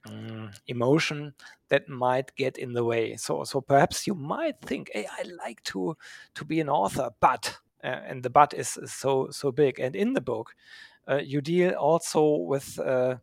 mm, 0.08 0.54
emotion 0.67 1.34
that 1.69 1.88
might 1.88 2.36
get 2.36 2.58
in 2.58 2.73
the 2.73 2.84
way 2.84 3.15
so 3.15 3.43
so 3.45 3.62
perhaps 3.62 4.06
you 4.06 4.13
might 4.13 4.60
think 4.62 4.91
hey 4.93 5.08
i 5.17 5.23
like 5.45 5.63
to 5.63 5.95
to 6.36 6.43
be 6.43 6.60
an 6.60 6.69
author 6.69 7.10
but 7.21 7.58
uh, 7.83 8.01
and 8.07 8.23
the 8.23 8.29
but 8.29 8.53
is, 8.53 8.77
is, 8.77 8.93
so 8.93 9.29
so 9.31 9.51
big. 9.51 9.79
And 9.79 9.95
in 9.95 10.13
the 10.13 10.21
book, 10.21 10.55
uh, 11.07 11.17
you 11.23 11.41
deal 11.41 11.71
also 11.71 12.37
with 12.37 12.79
uh, 12.79 13.17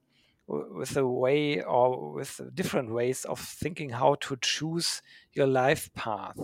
with 0.46 0.96
a 0.96 1.06
way 1.06 1.62
or 1.62 2.12
with 2.12 2.40
different 2.54 2.90
ways 2.92 3.24
of 3.24 3.38
thinking 3.38 3.90
how 3.90 4.16
to 4.16 4.36
choose 4.40 5.02
your 5.32 5.46
life 5.46 5.92
path. 5.94 6.38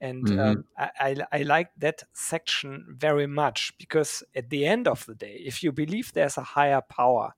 And 0.00 0.26
mm-hmm. 0.26 0.38
um, 0.38 0.64
I, 0.76 0.90
I, 1.00 1.16
I 1.32 1.42
like 1.42 1.70
that 1.78 2.02
section 2.12 2.84
very 2.88 3.26
much 3.26 3.72
because 3.78 4.22
at 4.34 4.50
the 4.50 4.66
end 4.66 4.88
of 4.88 5.06
the 5.06 5.14
day, 5.14 5.40
if 5.44 5.62
you 5.62 5.72
believe 5.72 6.12
there's 6.12 6.36
a 6.36 6.42
higher 6.42 6.82
power, 6.82 7.34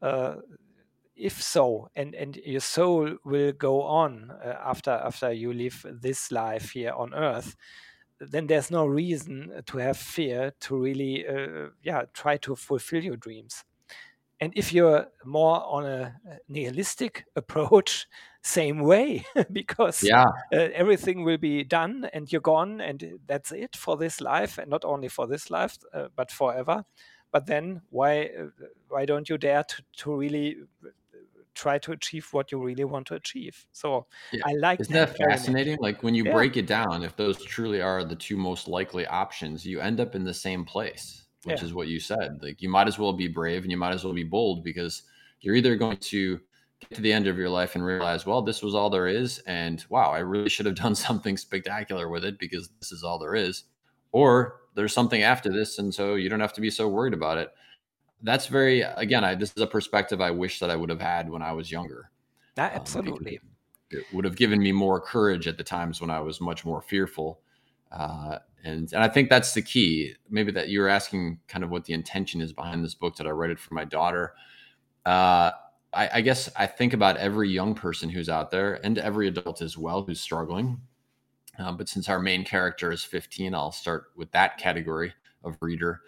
uh, 0.00 0.36
if 1.16 1.42
so, 1.42 1.90
and, 1.96 2.14
and 2.14 2.36
your 2.36 2.60
soul 2.60 3.16
will 3.24 3.52
go 3.52 3.82
on 3.82 4.30
uh, 4.30 4.56
after 4.64 4.90
after 4.90 5.32
you 5.32 5.52
live 5.52 5.84
this 5.90 6.30
life 6.30 6.70
here 6.70 6.92
on 6.92 7.12
Earth, 7.12 7.56
then 8.20 8.46
there's 8.46 8.70
no 8.70 8.86
reason 8.86 9.62
to 9.66 9.78
have 9.78 9.96
fear 9.96 10.52
to 10.60 10.76
really 10.76 11.26
uh, 11.26 11.68
yeah 11.82 12.02
try 12.12 12.36
to 12.38 12.54
fulfill 12.54 13.02
your 13.02 13.16
dreams. 13.16 13.64
And 14.42 14.52
if 14.56 14.72
you're 14.72 15.06
more 15.24 15.62
on 15.64 15.84
a 15.84 16.16
nihilistic 16.48 17.26
approach 17.36 18.06
same 18.42 18.80
way 18.80 19.26
because 19.52 20.02
yeah. 20.02 20.24
uh, 20.52 20.68
everything 20.74 21.24
will 21.24 21.36
be 21.36 21.62
done 21.62 22.08
and 22.14 22.32
you're 22.32 22.40
gone 22.40 22.80
and 22.80 23.18
that's 23.26 23.52
it 23.52 23.76
for 23.76 23.98
this 23.98 24.18
life 24.20 24.56
and 24.56 24.70
not 24.70 24.82
only 24.82 25.08
for 25.08 25.26
this 25.26 25.50
life 25.50 25.76
uh, 25.92 26.08
but 26.16 26.30
forever. 26.30 26.84
But 27.32 27.46
then 27.46 27.82
why 27.90 28.30
uh, 28.38 28.46
why 28.88 29.04
don't 29.04 29.28
you 29.28 29.38
dare 29.38 29.62
to, 29.62 29.82
to 29.98 30.16
really 30.16 30.56
try 31.60 31.78
to 31.78 31.92
achieve 31.92 32.26
what 32.32 32.50
you 32.50 32.62
really 32.62 32.84
want 32.84 33.06
to 33.06 33.14
achieve. 33.14 33.66
So 33.72 34.06
yeah. 34.32 34.40
I 34.46 34.54
like 34.54 34.80
Isn't 34.80 34.94
that, 34.94 35.16
that 35.18 35.30
fascinating? 35.30 35.76
Like 35.80 36.02
when 36.02 36.14
you 36.14 36.24
yeah. 36.24 36.32
break 36.32 36.56
it 36.56 36.66
down, 36.66 37.02
if 37.02 37.16
those 37.16 37.44
truly 37.44 37.82
are 37.82 38.02
the 38.02 38.16
two 38.16 38.36
most 38.36 38.66
likely 38.66 39.06
options, 39.06 39.66
you 39.66 39.80
end 39.80 40.00
up 40.00 40.14
in 40.14 40.24
the 40.24 40.32
same 40.32 40.64
place, 40.64 41.24
which 41.44 41.60
yeah. 41.60 41.66
is 41.66 41.74
what 41.74 41.88
you 41.88 42.00
said. 42.00 42.38
Like 42.42 42.62
you 42.62 42.70
might 42.70 42.88
as 42.88 42.98
well 42.98 43.12
be 43.12 43.28
brave 43.28 43.62
and 43.62 43.70
you 43.70 43.76
might 43.76 43.92
as 43.92 44.04
well 44.04 44.14
be 44.14 44.24
bold 44.24 44.64
because 44.64 45.02
you're 45.42 45.54
either 45.54 45.76
going 45.76 45.98
to 45.98 46.40
get 46.80 46.94
to 46.94 47.02
the 47.02 47.12
end 47.12 47.26
of 47.26 47.36
your 47.36 47.50
life 47.50 47.74
and 47.74 47.84
realize, 47.84 48.24
well, 48.24 48.40
this 48.40 48.62
was 48.62 48.74
all 48.74 48.88
there 48.88 49.06
is. 49.06 49.40
And 49.40 49.84
wow, 49.90 50.10
I 50.10 50.20
really 50.20 50.48
should 50.48 50.66
have 50.66 50.76
done 50.76 50.94
something 51.08 51.36
spectacular 51.36 52.08
with 52.08 52.24
it 52.24 52.38
because 52.38 52.70
this 52.80 52.90
is 52.90 53.04
all 53.04 53.18
there 53.18 53.34
is. 53.34 53.64
Or 54.12 54.60
there's 54.74 54.94
something 54.94 55.22
after 55.22 55.52
this. 55.52 55.78
And 55.78 55.94
so 55.94 56.14
you 56.14 56.30
don't 56.30 56.40
have 56.40 56.54
to 56.54 56.60
be 56.62 56.70
so 56.70 56.88
worried 56.88 57.14
about 57.14 57.36
it 57.36 57.52
that's 58.22 58.46
very 58.46 58.82
again 58.82 59.24
I, 59.24 59.34
this 59.34 59.52
is 59.56 59.62
a 59.62 59.66
perspective 59.66 60.20
i 60.20 60.30
wish 60.30 60.58
that 60.60 60.70
i 60.70 60.76
would 60.76 60.90
have 60.90 61.00
had 61.00 61.30
when 61.30 61.42
i 61.42 61.52
was 61.52 61.70
younger. 61.70 62.10
Um, 62.58 62.70
absolutely. 62.80 63.38
um, 63.38 63.48
it 63.90 64.04
would 64.12 64.24
have 64.24 64.36
given 64.36 64.60
me 64.60 64.72
more 64.72 65.00
courage 65.00 65.48
at 65.48 65.56
the 65.56 65.64
times 65.64 66.00
when 66.00 66.10
i 66.10 66.20
was 66.20 66.40
much 66.40 66.64
more 66.64 66.82
fearful. 66.82 67.40
Uh, 67.90 68.38
and 68.64 68.92
and 68.92 69.02
i 69.02 69.08
think 69.08 69.28
that's 69.28 69.54
the 69.54 69.62
key. 69.62 70.14
Maybe 70.28 70.52
that 70.52 70.68
you 70.68 70.80
were 70.80 70.88
asking 70.88 71.40
kind 71.48 71.64
of 71.64 71.70
what 71.70 71.84
the 71.84 71.94
intention 71.94 72.40
is 72.40 72.52
behind 72.52 72.84
this 72.84 72.94
book 72.94 73.16
that 73.16 73.26
i 73.26 73.30
write 73.30 73.50
it 73.50 73.58
for 73.58 73.74
my 73.74 73.84
daughter. 73.84 74.34
Uh, 75.06 75.50
I, 75.92 76.10
I 76.14 76.20
guess 76.20 76.48
i 76.56 76.66
think 76.66 76.92
about 76.92 77.16
every 77.16 77.48
young 77.50 77.74
person 77.74 78.10
who's 78.10 78.28
out 78.28 78.50
there 78.50 78.74
and 78.84 78.98
every 78.98 79.28
adult 79.28 79.62
as 79.62 79.76
well 79.78 80.02
who's 80.02 80.20
struggling. 80.20 80.80
Uh, 81.58 81.72
but 81.72 81.88
since 81.88 82.08
our 82.08 82.20
main 82.20 82.44
character 82.44 82.92
is 82.92 83.02
15 83.02 83.54
i'll 83.54 83.72
start 83.72 84.12
with 84.16 84.30
that 84.32 84.58
category 84.58 85.12
of 85.42 85.56
reader 85.60 86.02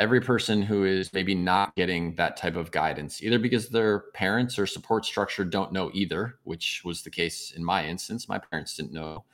every 0.00 0.20
person 0.20 0.62
who 0.62 0.84
is 0.84 1.12
maybe 1.12 1.34
not 1.34 1.76
getting 1.76 2.14
that 2.14 2.36
type 2.36 2.56
of 2.56 2.70
guidance, 2.70 3.22
either 3.22 3.38
because 3.38 3.68
their 3.68 4.00
parents 4.14 4.58
or 4.58 4.66
support 4.66 5.04
structure 5.04 5.44
don't 5.44 5.72
know 5.72 5.90
either, 5.92 6.38
which 6.44 6.82
was 6.84 7.02
the 7.02 7.10
case 7.10 7.52
in 7.54 7.62
my 7.62 7.86
instance. 7.86 8.26
My 8.28 8.38
parents 8.38 8.74
didn't 8.74 8.94
know. 8.94 9.24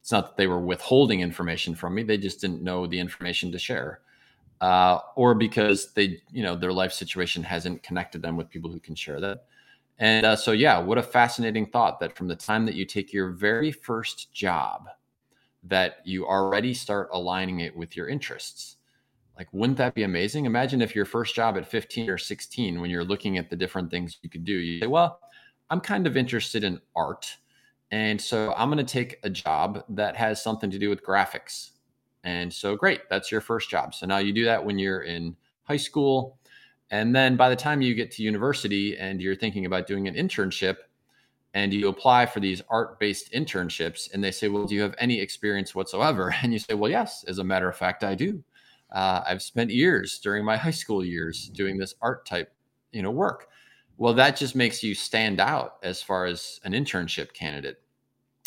It's 0.00 0.12
not 0.12 0.28
that 0.28 0.36
they 0.36 0.46
were 0.46 0.60
withholding 0.60 1.20
information 1.20 1.74
from 1.74 1.94
me; 1.94 2.02
they 2.02 2.18
just 2.18 2.40
didn't 2.40 2.62
know 2.62 2.86
the 2.86 3.00
information 3.00 3.50
to 3.52 3.58
share, 3.58 4.00
uh, 4.60 4.98
or 5.16 5.34
because 5.34 5.92
they, 5.94 6.20
you 6.30 6.42
know, 6.42 6.54
their 6.54 6.72
life 6.72 6.92
situation 6.92 7.42
hasn't 7.42 7.82
connected 7.82 8.22
them 8.22 8.36
with 8.36 8.50
people 8.50 8.70
who 8.70 8.80
can 8.80 8.94
share 8.94 9.20
that. 9.20 9.44
And 9.98 10.24
uh, 10.24 10.36
so, 10.36 10.52
yeah, 10.52 10.78
what 10.78 10.98
a 10.98 11.02
fascinating 11.02 11.66
thought 11.66 12.00
that 12.00 12.16
from 12.16 12.28
the 12.28 12.36
time 12.36 12.66
that 12.66 12.74
you 12.74 12.84
take 12.86 13.12
your 13.12 13.30
very 13.30 13.72
first 13.72 14.32
job, 14.32 14.88
that 15.64 15.98
you 16.04 16.26
already 16.26 16.72
start 16.74 17.08
aligning 17.12 17.60
it 17.60 17.76
with 17.76 17.96
your 17.96 18.08
interests 18.08 18.76
like, 19.40 19.48
wouldn't 19.52 19.78
that 19.78 19.94
be 19.94 20.02
amazing? 20.02 20.44
Imagine 20.44 20.82
if 20.82 20.94
your 20.94 21.06
first 21.06 21.34
job 21.34 21.56
at 21.56 21.66
15 21.66 22.10
or 22.10 22.18
16, 22.18 22.78
when 22.78 22.90
you're 22.90 23.02
looking 23.02 23.38
at 23.38 23.48
the 23.48 23.56
different 23.56 23.90
things 23.90 24.18
you 24.20 24.28
could 24.28 24.44
do, 24.44 24.52
you 24.52 24.80
say, 24.80 24.86
Well, 24.86 25.18
I'm 25.70 25.80
kind 25.80 26.06
of 26.06 26.14
interested 26.14 26.62
in 26.62 26.78
art. 26.94 27.38
And 27.90 28.20
so 28.20 28.52
I'm 28.54 28.68
going 28.70 28.84
to 28.84 28.92
take 28.92 29.18
a 29.22 29.30
job 29.30 29.82
that 29.88 30.14
has 30.14 30.42
something 30.42 30.70
to 30.70 30.78
do 30.78 30.90
with 30.90 31.02
graphics. 31.02 31.70
And 32.22 32.52
so, 32.52 32.76
great, 32.76 33.08
that's 33.08 33.32
your 33.32 33.40
first 33.40 33.70
job. 33.70 33.94
So 33.94 34.04
now 34.04 34.18
you 34.18 34.34
do 34.34 34.44
that 34.44 34.62
when 34.62 34.78
you're 34.78 35.04
in 35.04 35.34
high 35.62 35.78
school. 35.78 36.36
And 36.90 37.16
then 37.16 37.36
by 37.36 37.48
the 37.48 37.56
time 37.56 37.80
you 37.80 37.94
get 37.94 38.10
to 38.12 38.22
university 38.22 38.98
and 38.98 39.22
you're 39.22 39.34
thinking 39.34 39.64
about 39.64 39.86
doing 39.86 40.06
an 40.06 40.16
internship, 40.16 40.76
and 41.54 41.72
you 41.72 41.88
apply 41.88 42.26
for 42.26 42.40
these 42.40 42.60
art 42.68 43.00
based 43.00 43.32
internships, 43.32 44.12
and 44.12 44.22
they 44.22 44.32
say, 44.32 44.48
Well, 44.48 44.66
do 44.66 44.74
you 44.74 44.82
have 44.82 44.94
any 44.98 45.18
experience 45.18 45.74
whatsoever? 45.74 46.34
And 46.42 46.52
you 46.52 46.58
say, 46.58 46.74
Well, 46.74 46.90
yes, 46.90 47.24
as 47.26 47.38
a 47.38 47.44
matter 47.44 47.70
of 47.70 47.76
fact, 47.76 48.04
I 48.04 48.14
do. 48.14 48.44
Uh, 48.92 49.22
I've 49.26 49.42
spent 49.42 49.70
years 49.70 50.18
during 50.18 50.44
my 50.44 50.56
high 50.58 50.70
school 50.70 51.04
years 51.04 51.48
doing 51.48 51.78
this 51.78 51.94
art 52.00 52.26
type, 52.26 52.52
you 52.92 53.02
know, 53.02 53.10
work. 53.10 53.48
Well, 53.96 54.14
that 54.14 54.36
just 54.36 54.56
makes 54.56 54.82
you 54.82 54.94
stand 54.94 55.40
out 55.40 55.74
as 55.82 56.02
far 56.02 56.24
as 56.24 56.58
an 56.64 56.72
internship 56.72 57.34
candidate. 57.34 57.82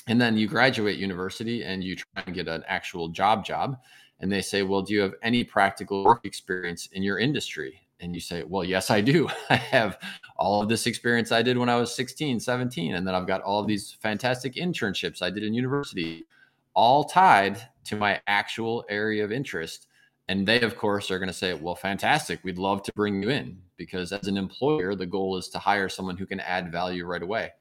And 0.08 0.20
then 0.20 0.36
you 0.36 0.48
graduate 0.48 0.98
university 0.98 1.64
and 1.64 1.84
you 1.84 1.96
try 1.96 2.24
and 2.26 2.36
get 2.36 2.48
an 2.48 2.64
actual 2.68 3.10
job 3.10 3.46
job. 3.46 3.78
And 4.20 4.32
they 4.32 4.42
say, 4.42 4.64
Well, 4.64 4.82
do 4.82 4.94
you 4.94 5.02
have 5.02 5.14
any 5.22 5.44
practical 5.44 6.04
work 6.04 6.26
experience 6.26 6.90
in 6.92 7.04
your 7.04 7.20
industry? 7.20 7.82
And 8.00 8.14
you 8.14 8.20
say, 8.20 8.44
Well, 8.44 8.64
yes, 8.64 8.90
I 8.90 9.00
do. 9.00 9.30
I 9.50 9.56
have 9.56 10.00
all 10.38 10.62
of 10.62 10.70
this 10.70 10.88
experience 10.88 11.32
I 11.32 11.42
did 11.42 11.58
when 11.58 11.70
I 11.70 11.78
was 11.78 11.96
16, 11.96 12.40
17. 12.40 12.96
And 12.96 13.08
then 13.08 13.16
I've 13.16 13.28
got 13.28 13.42
all 13.42 13.60
of 13.62 13.68
these 13.68 13.96
fantastic 14.02 14.56
internships 14.56 15.22
I 15.22 15.30
did 15.30 15.44
in 15.44 15.54
university, 15.54 16.26
all 16.74 17.04
tied 17.04 17.62
to 17.86 17.96
my 17.96 18.20
actual 18.28 18.86
area 18.90 19.24
of 19.24 19.32
interest 19.32 19.88
and 20.28 20.48
they, 20.48 20.62
of 20.62 20.78
course, 20.78 21.12
are 21.12 21.20
going 21.20 21.28
to 21.28 21.34
say, 21.34 21.54
well, 21.54 21.76
fantastic. 21.76 22.40
We'd 22.44 22.58
love 22.58 22.84
to 22.84 22.94
bring 22.94 23.22
you 23.22 23.30
in 23.30 23.58
because 23.76 24.12
as 24.12 24.28
an 24.28 24.38
employer, 24.38 24.96
the 24.96 25.06
goal 25.06 25.38
is 25.38 25.50
to 25.50 25.60
hire 25.60 25.90
someone 25.90 26.18
who 26.18 26.26
can 26.26 26.40
add 26.40 26.72
value 26.72 27.06
right 27.06 27.22
away. 27.22 27.52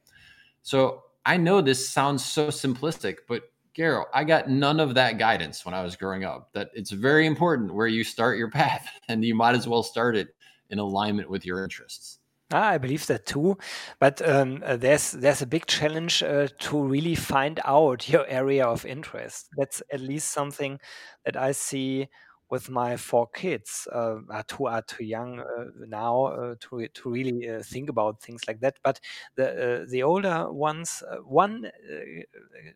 So 0.62 1.03
I 1.27 1.37
know 1.37 1.61
this 1.61 1.88
sounds 1.88 2.25
so 2.25 2.48
simplistic, 2.48 3.18
but 3.29 3.42
Gero, 3.75 4.05
I 4.12 4.25
got 4.25 4.51
none 4.51 4.81
of 4.81 4.94
that 4.94 5.18
guidance 5.18 5.64
when 5.64 5.75
I 5.75 5.83
was 5.83 5.96
growing 5.96 6.25
up. 6.25 6.53
That 6.53 6.70
it's 6.75 6.90
very 6.90 7.27
important 7.27 7.75
where 7.75 7.87
you 7.87 8.05
start 8.05 8.38
your 8.38 8.51
path, 8.62 8.87
and 9.09 9.25
you 9.25 9.35
might 9.35 9.55
as 9.55 9.66
well 9.66 9.83
start 9.83 10.14
it 10.14 10.35
in 10.70 10.79
alignment 10.79 11.31
with 11.31 11.46
your 11.46 11.64
interests. 11.64 12.18
Ah, 12.53 12.68
I 12.68 12.79
believe 12.79 13.07
that 13.07 13.25
too, 13.25 13.57
but 13.98 14.20
um, 14.29 14.62
uh, 14.64 14.77
there's 14.77 15.12
there's 15.12 15.40
a 15.40 15.46
big 15.46 15.64
challenge 15.64 16.22
uh, 16.22 16.48
to 16.59 16.83
really 16.83 17.14
find 17.14 17.61
out 17.64 18.09
your 18.11 18.27
area 18.27 18.66
of 18.66 18.85
interest. 18.85 19.48
That's 19.57 19.83
at 19.90 20.01
least 20.01 20.33
something 20.33 20.79
that 21.25 21.37
I 21.37 21.53
see 21.53 22.09
with 22.53 22.71
my 22.71 22.97
four 22.99 23.27
kids, 23.29 23.88
uh, 23.93 24.21
two 24.47 24.67
are 24.69 24.83
too 24.83 25.05
young 25.05 25.41
uh, 25.41 25.65
now 25.88 26.27
uh, 26.27 26.55
to 26.61 26.87
to 26.88 27.11
really 27.11 27.49
uh, 27.51 27.62
think 27.65 27.91
about 27.91 28.21
things 28.23 28.43
like 28.49 28.61
that. 28.61 28.77
But 28.85 29.01
the 29.37 29.49
uh, 29.83 29.87
the 29.91 30.05
older 30.05 30.53
ones, 30.53 31.03
uh, 31.11 31.17
one 31.19 31.73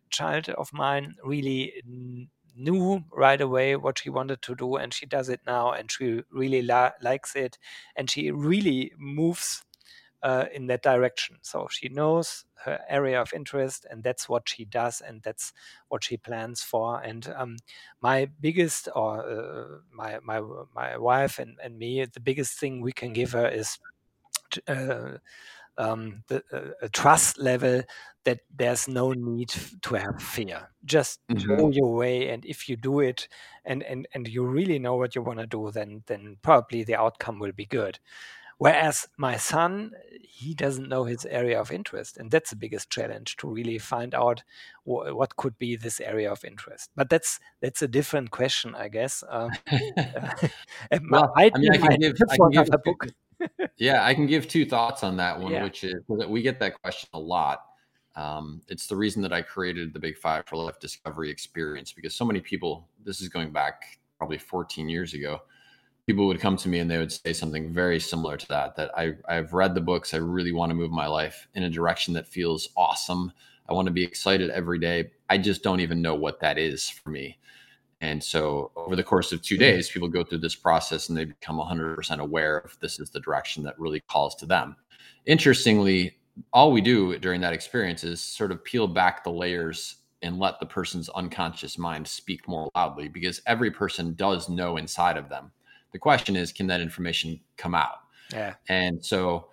child 0.09 0.49
of 0.49 0.71
mine 0.73 1.15
really 1.23 1.81
knew 2.55 3.03
right 3.11 3.39
away 3.39 3.75
what 3.75 3.99
she 3.99 4.09
wanted 4.09 4.41
to 4.41 4.55
do, 4.55 4.75
and 4.77 4.93
she 4.93 5.05
does 5.05 5.29
it 5.29 5.41
now, 5.45 5.71
and 5.71 5.91
she 5.91 6.23
really 6.31 6.61
likes 6.63 7.35
it, 7.35 7.57
and 7.95 8.09
she 8.09 8.31
really 8.31 8.91
moves 8.97 9.63
uh, 10.23 10.45
in 10.53 10.67
that 10.67 10.83
direction. 10.83 11.37
So 11.41 11.67
she 11.69 11.89
knows 11.89 12.45
her 12.63 12.79
area 12.89 13.21
of 13.21 13.33
interest, 13.33 13.85
and 13.89 14.03
that's 14.03 14.27
what 14.27 14.49
she 14.49 14.65
does, 14.65 15.01
and 15.01 15.21
that's 15.23 15.53
what 15.89 16.03
she 16.03 16.17
plans 16.17 16.61
for. 16.63 17.01
And 17.01 17.31
um, 17.35 17.57
my 18.01 18.29
biggest, 18.39 18.89
or 18.95 19.25
uh, 19.25 19.77
my 19.91 20.19
my 20.23 20.41
my 20.75 20.97
wife 20.97 21.39
and, 21.39 21.57
and 21.63 21.77
me, 21.77 22.05
the 22.05 22.19
biggest 22.19 22.59
thing 22.59 22.81
we 22.81 22.91
can 22.91 23.13
give 23.13 23.31
her 23.31 23.47
is. 23.47 23.79
Uh, 24.67 25.17
um, 25.79 26.23
the, 26.27 26.43
uh, 26.51 26.71
a 26.81 26.89
trust 26.89 27.37
level 27.37 27.83
that 28.23 28.39
there's 28.53 28.87
no 28.87 29.13
need 29.13 29.53
to 29.83 29.95
have 29.95 30.21
fear. 30.21 30.69
Just 30.83 31.19
mm-hmm. 31.27 31.55
go 31.55 31.69
your 31.69 31.93
way, 31.93 32.29
and 32.29 32.45
if 32.45 32.67
you 32.67 32.75
do 32.75 32.99
it, 32.99 33.27
and 33.63 33.83
and 33.83 34.07
and 34.13 34.27
you 34.27 34.43
really 34.43 34.79
know 34.79 34.95
what 34.95 35.15
you 35.15 35.21
want 35.21 35.39
to 35.39 35.47
do, 35.47 35.71
then 35.71 36.03
then 36.07 36.37
probably 36.41 36.83
the 36.83 36.95
outcome 36.95 37.39
will 37.39 37.51
be 37.51 37.65
good. 37.65 37.99
Whereas 38.57 39.07
my 39.17 39.37
son, 39.37 39.91
he 40.21 40.53
doesn't 40.53 40.89
know 40.89 41.03
his 41.03 41.25
area 41.25 41.59
of 41.59 41.71
interest. 41.71 42.17
And 42.17 42.31
that's 42.31 42.49
the 42.49 42.55
biggest 42.55 42.89
challenge 42.89 43.37
to 43.37 43.47
really 43.47 43.77
find 43.77 44.15
out 44.15 44.43
wh- 44.83 45.13
what 45.15 45.35
could 45.35 45.57
be 45.59 45.75
this 45.75 45.99
area 45.99 46.31
of 46.31 46.43
interest. 46.43 46.89
But 46.95 47.09
that's 47.09 47.39
that's 47.61 47.81
a 47.81 47.87
different 47.87 48.31
question, 48.31 48.75
I 48.75 48.87
guess. 48.87 49.23
Um, 49.29 49.51
well, 51.09 51.33
I, 51.37 51.51
mean, 51.55 51.71
I 51.71 51.77
can 51.77 51.99
give, 51.99 52.15
I 52.29 52.37
can 52.37 52.49
give 52.51 52.83
book. 52.83 53.07
yeah, 53.77 54.03
I 54.03 54.13
can 54.13 54.25
give 54.25 54.47
two 54.47 54.65
thoughts 54.65 55.03
on 55.03 55.17
that 55.17 55.39
one, 55.39 55.51
yeah. 55.51 55.63
which 55.63 55.83
is 55.83 55.95
that 56.17 56.29
we 56.29 56.41
get 56.41 56.59
that 56.59 56.81
question 56.81 57.09
a 57.13 57.19
lot. 57.19 57.63
Um, 58.15 58.61
it's 58.67 58.87
the 58.87 58.95
reason 58.95 59.21
that 59.21 59.31
I 59.31 59.43
created 59.43 59.93
the 59.93 59.99
Big 59.99 60.17
Five 60.17 60.47
for 60.47 60.55
Life 60.55 60.79
Discovery 60.79 61.29
experience 61.29 61.93
because 61.93 62.15
so 62.15 62.25
many 62.25 62.39
people, 62.39 62.87
this 63.03 63.21
is 63.21 63.29
going 63.29 63.51
back 63.51 63.99
probably 64.17 64.39
14 64.39 64.89
years 64.89 65.13
ago, 65.13 65.41
people 66.07 66.25
would 66.27 66.39
come 66.39 66.57
to 66.57 66.69
me 66.69 66.79
and 66.79 66.89
they 66.89 66.97
would 66.97 67.11
say 67.11 67.33
something 67.33 67.71
very 67.71 67.99
similar 67.99 68.37
to 68.37 68.47
that 68.47 68.75
that 68.75 68.91
I, 68.97 69.13
i've 69.27 69.53
read 69.53 69.75
the 69.75 69.81
books 69.81 70.13
i 70.13 70.17
really 70.17 70.53
want 70.53 70.69
to 70.69 70.75
move 70.75 70.91
my 70.91 71.07
life 71.07 71.47
in 71.53 71.63
a 71.63 71.69
direction 71.69 72.13
that 72.13 72.27
feels 72.27 72.69
awesome 72.75 73.33
I 73.69 73.73
want 73.73 73.87
to 73.87 73.93
be 73.93 74.03
excited 74.03 74.49
every 74.49 74.79
day. 74.79 75.11
I 75.29 75.37
just 75.37 75.61
don't 75.63 75.81
even 75.81 76.01
know 76.01 76.15
what 76.15 76.39
that 76.39 76.57
is 76.57 76.89
for 76.89 77.09
me. 77.09 77.37
And 77.99 78.23
so 78.23 78.71
over 78.75 78.95
the 78.95 79.03
course 79.03 79.31
of 79.31 79.41
two 79.41 79.57
days, 79.57 79.89
people 79.89 80.07
go 80.07 80.23
through 80.23 80.37
this 80.37 80.55
process 80.55 81.09
and 81.09 81.17
they 81.17 81.25
become 81.25 81.57
100% 81.57 82.19
aware 82.19 82.59
of 82.59 82.77
this 82.79 82.99
is 82.99 83.09
the 83.09 83.19
direction 83.19 83.63
that 83.63 83.79
really 83.79 84.01
calls 84.01 84.35
to 84.35 84.45
them. 84.45 84.75
Interestingly, 85.25 86.17
all 86.53 86.71
we 86.71 86.79
do 86.79 87.17
during 87.17 87.41
that 87.41 87.53
experience 87.53 88.03
is 88.03 88.21
sort 88.21 88.51
of 88.51 88.63
peel 88.63 88.87
back 88.87 89.23
the 89.23 89.31
layers 89.31 89.97
and 90.21 90.39
let 90.39 90.59
the 90.59 90.65
person's 90.65 91.09
unconscious 91.09 91.77
mind 91.77 92.07
speak 92.07 92.47
more 92.47 92.69
loudly 92.75 93.07
because 93.07 93.41
every 93.47 93.71
person 93.71 94.13
does 94.13 94.47
know 94.47 94.77
inside 94.77 95.17
of 95.17 95.29
them. 95.29 95.51
The 95.91 95.99
question 95.99 96.35
is, 96.35 96.51
can 96.51 96.67
that 96.67 96.81
information 96.81 97.39
come 97.57 97.75
out? 97.75 97.99
Yeah. 98.31 98.55
And 98.69 99.03
so 99.03 99.47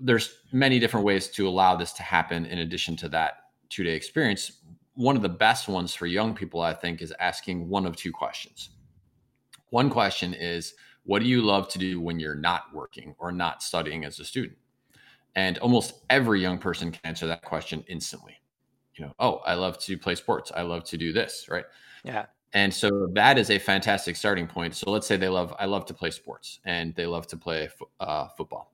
there's 0.00 0.40
many 0.52 0.78
different 0.78 1.06
ways 1.06 1.28
to 1.28 1.48
allow 1.48 1.76
this 1.76 1.92
to 1.92 2.02
happen 2.02 2.46
in 2.46 2.58
addition 2.58 2.96
to 2.96 3.08
that 3.10 3.44
two 3.68 3.84
day 3.84 3.94
experience. 3.94 4.60
One 4.94 5.16
of 5.16 5.22
the 5.22 5.28
best 5.28 5.68
ones 5.68 5.94
for 5.94 6.06
young 6.06 6.34
people, 6.34 6.60
I 6.60 6.74
think, 6.74 7.02
is 7.02 7.12
asking 7.18 7.68
one 7.68 7.86
of 7.86 7.96
two 7.96 8.12
questions. 8.12 8.70
One 9.70 9.90
question 9.90 10.34
is, 10.34 10.74
what 11.04 11.20
do 11.20 11.28
you 11.28 11.42
love 11.42 11.68
to 11.70 11.78
do 11.78 12.00
when 12.00 12.18
you're 12.18 12.34
not 12.34 12.72
working 12.72 13.14
or 13.18 13.32
not 13.32 13.62
studying 13.62 14.04
as 14.04 14.18
a 14.20 14.24
student? 14.24 14.56
And 15.36 15.58
almost 15.58 16.04
every 16.10 16.40
young 16.40 16.58
person 16.58 16.92
can 16.92 17.00
answer 17.04 17.26
that 17.26 17.42
question 17.42 17.84
instantly. 17.88 18.36
You 18.94 19.06
know, 19.06 19.14
oh, 19.18 19.36
I 19.44 19.54
love 19.54 19.78
to 19.80 19.98
play 19.98 20.14
sports. 20.14 20.52
I 20.54 20.62
love 20.62 20.84
to 20.84 20.96
do 20.96 21.12
this, 21.12 21.48
right? 21.48 21.64
Yeah. 22.04 22.26
And 22.54 22.72
so 22.72 23.08
that 23.14 23.36
is 23.36 23.50
a 23.50 23.58
fantastic 23.58 24.14
starting 24.16 24.46
point. 24.46 24.76
So 24.76 24.90
let's 24.90 25.06
say 25.06 25.16
they 25.16 25.28
love, 25.28 25.54
I 25.58 25.66
love 25.66 25.86
to 25.86 25.94
play 25.94 26.10
sports 26.10 26.60
and 26.64 26.94
they 26.94 27.04
love 27.04 27.26
to 27.28 27.36
play 27.36 27.68
uh, 27.98 28.28
football. 28.28 28.72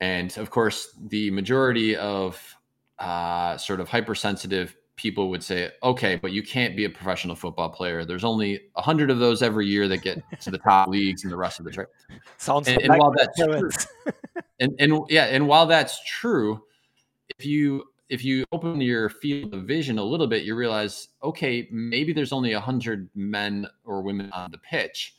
And 0.00 0.36
of 0.38 0.50
course, 0.50 0.96
the 1.08 1.30
majority 1.30 1.94
of 1.94 2.56
uh, 2.98 3.58
sort 3.58 3.80
of 3.80 3.88
hypersensitive 3.88 4.74
people 4.96 5.30
would 5.30 5.42
say, 5.42 5.70
okay, 5.82 6.16
but 6.16 6.32
you 6.32 6.42
can't 6.42 6.76
be 6.76 6.84
a 6.84 6.90
professional 6.90 7.36
football 7.36 7.68
player. 7.68 8.04
There's 8.04 8.24
only 8.24 8.60
a 8.76 8.82
hundred 8.82 9.10
of 9.10 9.18
those 9.18 9.42
every 9.42 9.66
year 9.66 9.88
that 9.88 9.98
get 9.98 10.22
to 10.40 10.50
the 10.50 10.58
top 10.58 10.88
leagues 10.88 11.24
and 11.24 11.32
the 11.32 11.36
rest 11.36 11.58
of 11.58 11.64
the 11.64 11.70
trip. 11.70 11.92
Sounds 12.38 12.68
and, 12.68 12.80
and 12.80 12.88
like 12.88 13.00
while 13.00 13.12
that's 13.16 13.38
true, 13.38 13.70
and, 14.60 14.74
and 14.78 15.00
yeah, 15.08 15.24
and 15.24 15.48
while 15.48 15.66
that's 15.66 16.02
true, 16.04 16.62
if 17.38 17.46
you 17.46 17.84
if 18.12 18.22
you 18.22 18.44
open 18.52 18.78
your 18.82 19.08
field 19.08 19.54
of 19.54 19.62
vision 19.62 19.98
a 19.98 20.04
little 20.04 20.26
bit, 20.26 20.44
you 20.44 20.54
realize, 20.54 21.08
okay, 21.22 21.66
maybe 21.72 22.12
there's 22.12 22.30
only 22.30 22.52
a 22.52 22.60
hundred 22.60 23.08
men 23.14 23.66
or 23.86 24.02
women 24.02 24.30
on 24.32 24.50
the 24.50 24.58
pitch. 24.58 25.16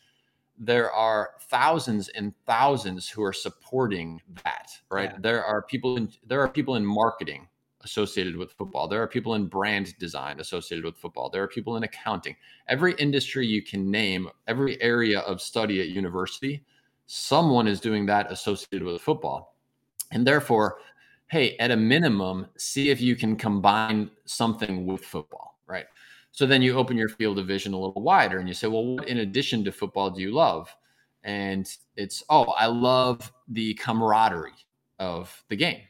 There 0.59 0.91
are 0.91 1.31
thousands 1.49 2.09
and 2.09 2.35
thousands 2.45 3.09
who 3.09 3.23
are 3.23 3.33
supporting 3.33 4.21
that, 4.43 4.69
right? 4.91 5.09
Yeah. 5.11 5.17
There 5.21 5.43
are 5.43 5.63
people 5.63 5.97
in 5.97 6.07
there 6.27 6.39
are 6.39 6.47
people 6.47 6.75
in 6.75 6.85
marketing 6.85 7.47
associated 7.81 8.37
with 8.37 8.51
football. 8.51 8.87
There 8.87 9.01
are 9.01 9.07
people 9.07 9.33
in 9.33 9.47
brand 9.47 9.97
design 9.97 10.39
associated 10.39 10.85
with 10.85 10.95
football. 10.95 11.31
There 11.31 11.41
are 11.41 11.47
people 11.47 11.77
in 11.77 11.83
accounting. 11.83 12.35
Every 12.67 12.93
industry 12.99 13.47
you 13.47 13.63
can 13.63 13.89
name, 13.89 14.29
every 14.47 14.79
area 14.83 15.21
of 15.21 15.41
study 15.41 15.81
at 15.81 15.87
university, 15.87 16.63
someone 17.07 17.67
is 17.67 17.81
doing 17.81 18.05
that 18.05 18.31
associated 18.31 18.83
with 18.83 19.01
football. 19.01 19.55
And 20.11 20.27
therefore, 20.27 20.77
hey, 21.33 21.57
at 21.57 21.71
a 21.71 21.75
minimum, 21.75 22.45
see 22.57 22.91
if 22.91 23.01
you 23.01 23.15
can 23.15 23.35
combine 23.35 24.07
something 24.25 24.85
with 24.85 25.03
football, 25.03 25.57
right? 25.65 25.87
So 26.31 26.45
then 26.45 26.61
you 26.61 26.75
open 26.75 26.95
your 26.95 27.09
field 27.09 27.39
of 27.39 27.47
vision 27.47 27.73
a 27.73 27.79
little 27.79 28.03
wider 28.03 28.37
and 28.37 28.47
you 28.47 28.53
say, 28.53 28.67
well, 28.67 28.85
what 28.85 29.07
in 29.07 29.17
addition 29.17 29.63
to 29.63 29.71
football 29.71 30.11
do 30.11 30.21
you 30.21 30.31
love? 30.31 30.69
And 31.23 31.67
it's, 31.95 32.21
oh, 32.29 32.51
I 32.51 32.67
love 32.67 33.33
the 33.47 33.73
camaraderie 33.73 34.51
of 34.99 35.43
the 35.49 35.55
game. 35.55 35.81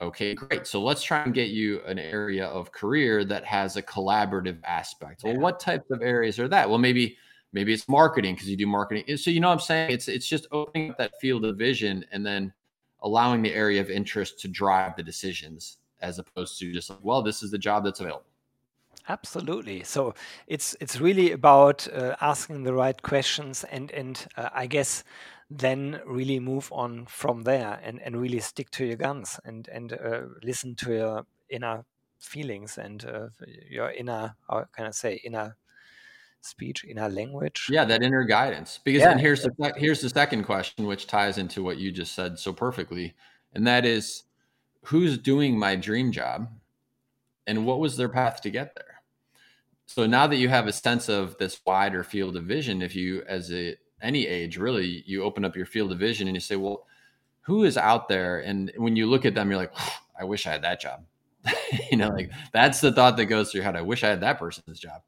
Okay, 0.00 0.34
great. 0.34 0.66
So 0.66 0.82
let's 0.82 1.04
try 1.04 1.22
and 1.22 1.32
get 1.32 1.50
you 1.50 1.80
an 1.86 2.00
area 2.00 2.46
of 2.46 2.72
career 2.72 3.24
that 3.26 3.44
has 3.44 3.76
a 3.76 3.82
collaborative 3.82 4.58
aspect. 4.64 5.22
Well, 5.22 5.38
what 5.38 5.60
types 5.60 5.88
of 5.92 6.02
areas 6.02 6.40
are 6.40 6.48
that? 6.48 6.68
Well, 6.68 6.78
maybe 6.78 7.16
maybe 7.52 7.72
it's 7.72 7.88
marketing 7.88 8.34
because 8.34 8.48
you 8.48 8.56
do 8.56 8.66
marketing. 8.66 9.16
So 9.18 9.30
you 9.30 9.38
know 9.38 9.50
what 9.50 9.54
I'm 9.54 9.60
saying? 9.60 9.92
It's 9.92 10.08
it's 10.08 10.26
just 10.26 10.48
opening 10.50 10.90
up 10.90 10.98
that 10.98 11.12
field 11.20 11.44
of 11.44 11.56
vision 11.56 12.04
and 12.10 12.26
then 12.26 12.52
allowing 13.04 13.42
the 13.42 13.54
area 13.54 13.80
of 13.80 13.90
interest 13.90 14.40
to 14.40 14.48
drive 14.48 14.96
the 14.96 15.02
decisions 15.02 15.78
as 16.00 16.18
opposed 16.18 16.58
to 16.58 16.72
just 16.72 16.90
like, 16.90 16.98
well, 17.02 17.22
this 17.22 17.42
is 17.42 17.50
the 17.50 17.58
job 17.58 17.84
that's 17.84 18.00
available. 18.00 18.26
Absolutely. 19.08 19.84
So 19.84 20.14
it's 20.46 20.74
it's 20.80 20.98
really 20.98 21.32
about 21.32 21.86
uh, 21.92 22.16
asking 22.20 22.64
the 22.64 22.72
right 22.72 23.00
questions 23.02 23.64
and 23.64 23.90
and 23.90 24.26
uh, 24.36 24.48
I 24.54 24.66
guess 24.66 25.04
then 25.50 26.00
really 26.06 26.40
move 26.40 26.72
on 26.72 27.04
from 27.06 27.42
there 27.42 27.78
and, 27.84 28.00
and 28.00 28.16
really 28.16 28.40
stick 28.40 28.70
to 28.70 28.86
your 28.86 28.96
guns 28.96 29.38
and 29.44 29.68
and 29.68 29.92
uh, 29.92 30.22
listen 30.42 30.74
to 30.76 30.94
your 30.94 31.26
inner 31.50 31.84
feelings 32.18 32.78
and 32.78 33.04
uh, 33.04 33.28
your 33.68 33.90
inner 33.90 34.36
how 34.48 34.64
can 34.74 34.86
I 34.86 34.90
say 34.90 35.20
inner 35.22 35.56
speech 36.44 36.84
in 36.84 36.90
inner 36.90 37.08
language? 37.08 37.66
Yeah 37.70 37.84
that 37.84 38.02
inner 38.02 38.24
guidance. 38.24 38.78
Because 38.84 39.00
yeah. 39.00 39.12
and 39.12 39.20
here's 39.20 39.42
the 39.42 39.72
here's 39.76 40.00
the 40.00 40.10
second 40.10 40.44
question 40.44 40.86
which 40.86 41.06
ties 41.06 41.38
into 41.38 41.62
what 41.62 41.78
you 41.78 41.90
just 41.90 42.14
said 42.14 42.38
so 42.38 42.52
perfectly 42.52 43.14
and 43.54 43.66
that 43.66 43.84
is 43.84 44.24
who's 44.82 45.16
doing 45.16 45.58
my 45.58 45.76
dream 45.76 46.12
job 46.12 46.48
and 47.46 47.66
what 47.66 47.78
was 47.78 47.96
their 47.96 48.08
path 48.08 48.40
to 48.42 48.50
get 48.50 48.74
there? 48.74 49.02
So 49.86 50.06
now 50.06 50.26
that 50.26 50.36
you 50.36 50.48
have 50.48 50.66
a 50.66 50.72
sense 50.72 51.08
of 51.08 51.36
this 51.38 51.60
wider 51.66 52.02
field 52.02 52.36
of 52.36 52.44
vision 52.44 52.82
if 52.82 52.94
you 52.94 53.22
as 53.26 53.52
a 53.52 53.76
any 54.02 54.26
age 54.26 54.58
really 54.58 55.02
you 55.06 55.22
open 55.22 55.44
up 55.44 55.56
your 55.56 55.66
field 55.66 55.92
of 55.92 55.98
vision 55.98 56.28
and 56.28 56.36
you 56.36 56.40
say 56.40 56.56
well 56.56 56.86
who 57.42 57.64
is 57.64 57.76
out 57.76 58.08
there? 58.08 58.40
And 58.40 58.72
when 58.76 58.96
you 58.96 59.06
look 59.06 59.24
at 59.24 59.34
them 59.34 59.50
you're 59.50 59.58
like 59.58 59.72
i 60.18 60.24
wish 60.24 60.46
i 60.46 60.52
had 60.52 60.62
that 60.62 60.80
job. 60.80 61.04
You 61.90 61.98
know 61.98 62.08
like 62.08 62.30
that's 62.52 62.80
the 62.80 62.92
thought 62.92 63.16
that 63.16 63.26
goes 63.26 63.50
through 63.50 63.58
your 63.58 63.64
head 63.64 63.76
i 63.76 63.82
wish 63.82 64.04
i 64.04 64.08
had 64.08 64.20
that 64.20 64.38
person's 64.38 64.78
job 64.78 65.02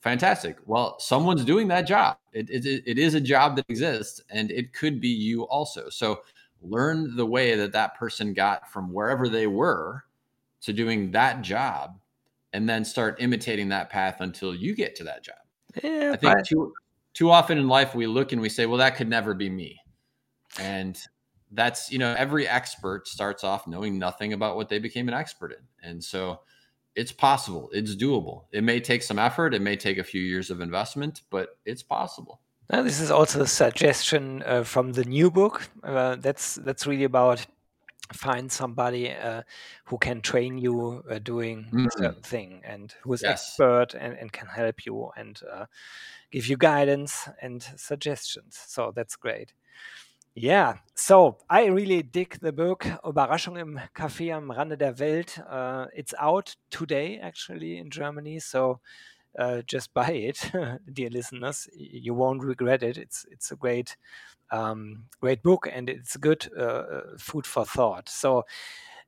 fantastic 0.00 0.56
well 0.66 0.98
someone's 1.00 1.44
doing 1.44 1.68
that 1.68 1.86
job 1.86 2.16
it, 2.32 2.48
it, 2.50 2.64
it 2.86 2.98
is 2.98 3.14
a 3.14 3.20
job 3.20 3.56
that 3.56 3.64
exists 3.68 4.20
and 4.30 4.50
it 4.50 4.72
could 4.72 5.00
be 5.00 5.08
you 5.08 5.42
also 5.44 5.88
so 5.88 6.20
learn 6.62 7.16
the 7.16 7.26
way 7.26 7.54
that 7.54 7.72
that 7.72 7.96
person 7.96 8.32
got 8.32 8.70
from 8.70 8.92
wherever 8.92 9.28
they 9.28 9.46
were 9.46 10.04
to 10.60 10.72
doing 10.72 11.10
that 11.10 11.42
job 11.42 11.98
and 12.52 12.68
then 12.68 12.84
start 12.84 13.20
imitating 13.20 13.68
that 13.68 13.90
path 13.90 14.20
until 14.20 14.54
you 14.54 14.74
get 14.74 14.96
to 14.96 15.04
that 15.04 15.22
job 15.22 15.36
yeah, 15.82 16.12
i 16.12 16.16
think 16.16 16.46
too, 16.46 16.72
too 17.18 17.32
often 17.32 17.58
in 17.58 17.66
life 17.66 17.96
we 17.96 18.06
look 18.06 18.30
and 18.30 18.40
we 18.40 18.48
say, 18.48 18.64
well, 18.64 18.78
that 18.78 18.94
could 18.94 19.08
never 19.08 19.34
be 19.34 19.50
me. 19.50 19.80
And 20.60 20.96
that's, 21.50 21.90
you 21.90 21.98
know, 21.98 22.14
every 22.16 22.46
expert 22.46 23.08
starts 23.08 23.42
off 23.42 23.66
knowing 23.66 23.98
nothing 23.98 24.34
about 24.34 24.54
what 24.54 24.68
they 24.68 24.78
became 24.78 25.08
an 25.08 25.14
expert 25.14 25.50
in. 25.50 25.88
And 25.90 26.04
so 26.04 26.42
it's 26.98 27.12
possible, 27.12 27.70
it's 27.72 27.94
doable. 27.94 28.42
It 28.50 28.64
may 28.64 28.80
take 28.80 29.04
some 29.04 29.20
effort, 29.20 29.54
it 29.54 29.62
may 29.62 29.76
take 29.76 29.98
a 29.98 30.04
few 30.04 30.20
years 30.20 30.50
of 30.50 30.60
investment, 30.60 31.22
but 31.30 31.56
it's 31.64 31.82
possible. 31.82 32.40
Now, 32.70 32.82
this 32.82 33.00
is 33.00 33.10
also 33.10 33.42
a 33.42 33.46
suggestion 33.46 34.42
uh, 34.44 34.64
from 34.64 34.92
the 34.92 35.04
new 35.04 35.30
book. 35.30 35.70
Uh, 35.82 36.16
that's 36.16 36.56
that's 36.56 36.86
really 36.88 37.04
about 37.04 37.46
find 38.12 38.50
somebody 38.50 39.12
uh, 39.12 39.42
who 39.84 39.98
can 39.98 40.20
train 40.20 40.58
you 40.58 41.04
uh, 41.08 41.18
doing 41.18 41.66
mm-hmm. 41.66 41.86
a 41.86 41.90
certain 41.90 42.22
thing 42.22 42.62
and 42.64 42.94
who 43.02 43.12
is 43.12 43.22
yes. 43.22 43.30
expert 43.32 43.94
and, 43.94 44.18
and 44.18 44.32
can 44.32 44.48
help 44.48 44.84
you 44.84 45.10
and 45.16 45.40
uh, 45.52 45.66
give 46.30 46.46
you 46.46 46.56
guidance 46.56 47.28
and 47.40 47.62
suggestions. 47.76 48.58
So 48.66 48.92
that's 48.94 49.14
great. 49.14 49.52
Yeah, 50.40 50.74
so 50.94 51.38
I 51.50 51.64
really 51.66 52.04
dig 52.04 52.38
the 52.40 52.52
book 52.52 52.86
Überraschung 53.02 53.56
im 53.56 53.80
Café 53.92 54.32
am 54.32 54.52
Rande 54.52 54.78
der 54.78 55.00
Welt. 55.00 55.42
Uh, 55.50 55.86
it's 55.92 56.14
out 56.14 56.54
today, 56.70 57.18
actually, 57.20 57.76
in 57.76 57.90
Germany. 57.90 58.38
So 58.38 58.78
uh, 59.36 59.62
just 59.66 59.92
buy 59.94 60.12
it, 60.12 60.52
dear 60.92 61.10
listeners. 61.10 61.68
You 61.74 62.14
won't 62.14 62.44
regret 62.44 62.84
it. 62.84 62.98
It's 62.98 63.26
it's 63.32 63.50
a 63.50 63.56
great, 63.56 63.96
um, 64.52 65.06
great 65.20 65.42
book, 65.42 65.66
and 65.72 65.90
it's 65.90 66.16
good 66.16 66.48
uh, 66.56 66.62
uh 66.62 67.02
food 67.18 67.44
for 67.44 67.64
thought. 67.64 68.08
So 68.08 68.44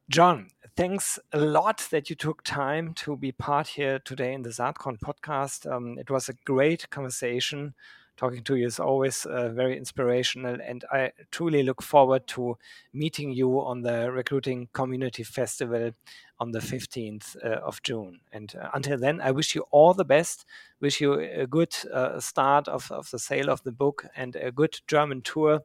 John, 0.08 0.48
thanks 0.76 1.20
a 1.32 1.38
lot 1.38 1.86
that 1.92 2.10
you 2.10 2.16
took 2.16 2.42
time 2.42 2.92
to 2.94 3.16
be 3.16 3.30
part 3.30 3.68
here 3.68 4.00
today 4.00 4.34
in 4.34 4.42
the 4.42 4.50
Saatkorn 4.50 4.98
podcast. 4.98 5.70
Um, 5.70 5.96
it 5.96 6.10
was 6.10 6.28
a 6.28 6.34
great 6.44 6.90
conversation. 6.90 7.74
Talking 8.20 8.42
to 8.44 8.56
you 8.56 8.66
is 8.66 8.78
always 8.78 9.24
uh, 9.24 9.48
very 9.48 9.78
inspirational, 9.78 10.58
and 10.62 10.84
I 10.92 11.12
truly 11.30 11.62
look 11.62 11.80
forward 11.80 12.26
to 12.26 12.58
meeting 12.92 13.32
you 13.32 13.62
on 13.62 13.80
the 13.80 14.12
Recruiting 14.12 14.68
Community 14.74 15.22
Festival 15.22 15.92
on 16.38 16.50
the 16.50 16.58
15th 16.58 17.34
uh, 17.42 17.60
of 17.64 17.82
June. 17.82 18.20
And 18.30 18.54
uh, 18.60 18.68
until 18.74 18.98
then, 18.98 19.22
I 19.22 19.30
wish 19.30 19.54
you 19.54 19.64
all 19.70 19.94
the 19.94 20.04
best. 20.04 20.44
Wish 20.82 21.00
you 21.00 21.14
a 21.14 21.46
good 21.46 21.74
uh, 21.90 22.20
start 22.20 22.68
of, 22.68 22.92
of 22.92 23.10
the 23.10 23.18
sale 23.18 23.48
of 23.48 23.62
the 23.62 23.72
book 23.72 24.04
and 24.14 24.36
a 24.36 24.52
good 24.52 24.78
German 24.86 25.22
tour. 25.22 25.60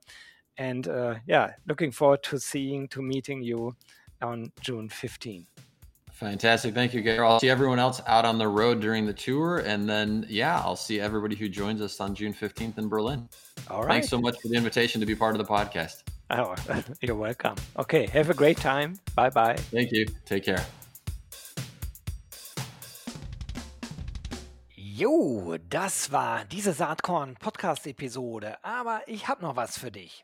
And 0.58 0.88
uh, 0.88 1.16
yeah, 1.28 1.56
looking 1.68 1.92
forward 1.92 2.24
to 2.24 2.40
seeing, 2.40 2.88
to 2.88 3.02
meeting 3.02 3.42
you 3.42 3.76
on 4.22 4.54
June 4.62 4.88
15. 4.88 5.46
Fantastic. 6.16 6.74
Thank 6.74 6.94
you, 6.94 7.02
Gary. 7.02 7.20
I'll 7.20 7.42
see 7.42 7.50
everyone 7.50 7.78
else 7.78 8.02
out 8.08 8.24
on 8.24 8.38
the 8.38 8.48
road 8.48 8.80
during 8.80 9.06
the 9.06 9.12
tour. 9.12 9.58
And 9.60 9.88
then, 9.88 10.26
yeah, 10.30 10.62
I'll 10.62 10.78
see 10.78 11.02
everybody 11.02 11.36
who 11.36 11.50
joins 11.50 11.82
us 11.82 12.00
on 12.00 12.16
June 12.16 12.34
15th 12.34 12.78
in 12.78 12.88
Berlin. 12.88 13.28
All 13.70 13.82
right. 13.82 13.96
Thanks 13.96 14.08
so 14.08 14.18
much 14.18 14.40
for 14.42 14.48
the 14.48 14.56
invitation 14.56 15.02
to 15.02 15.06
be 15.06 15.14
part 15.14 15.36
of 15.36 15.46
the 15.46 15.54
podcast. 15.54 16.04
Oh, 16.30 16.56
you're 17.02 17.18
welcome. 17.18 17.56
Okay. 17.78 18.06
Have 18.08 18.30
a 18.30 18.34
great 18.34 18.56
time. 18.56 18.98
Bye 19.14 19.30
bye. 19.30 19.58
Thank 19.58 19.92
you. 19.92 20.06
Take 20.26 20.46
care. 20.46 20.66
Jo, 24.78 25.58
das 25.70 26.14
war 26.14 26.46
diese 26.46 26.72
Saatkorn-Podcast-Episode. 26.72 28.64
Aber 28.64 29.02
ich 29.08 29.28
habe 29.28 29.42
noch 29.42 29.58
was 29.58 29.78
für 29.78 29.92
dich. 29.92 30.24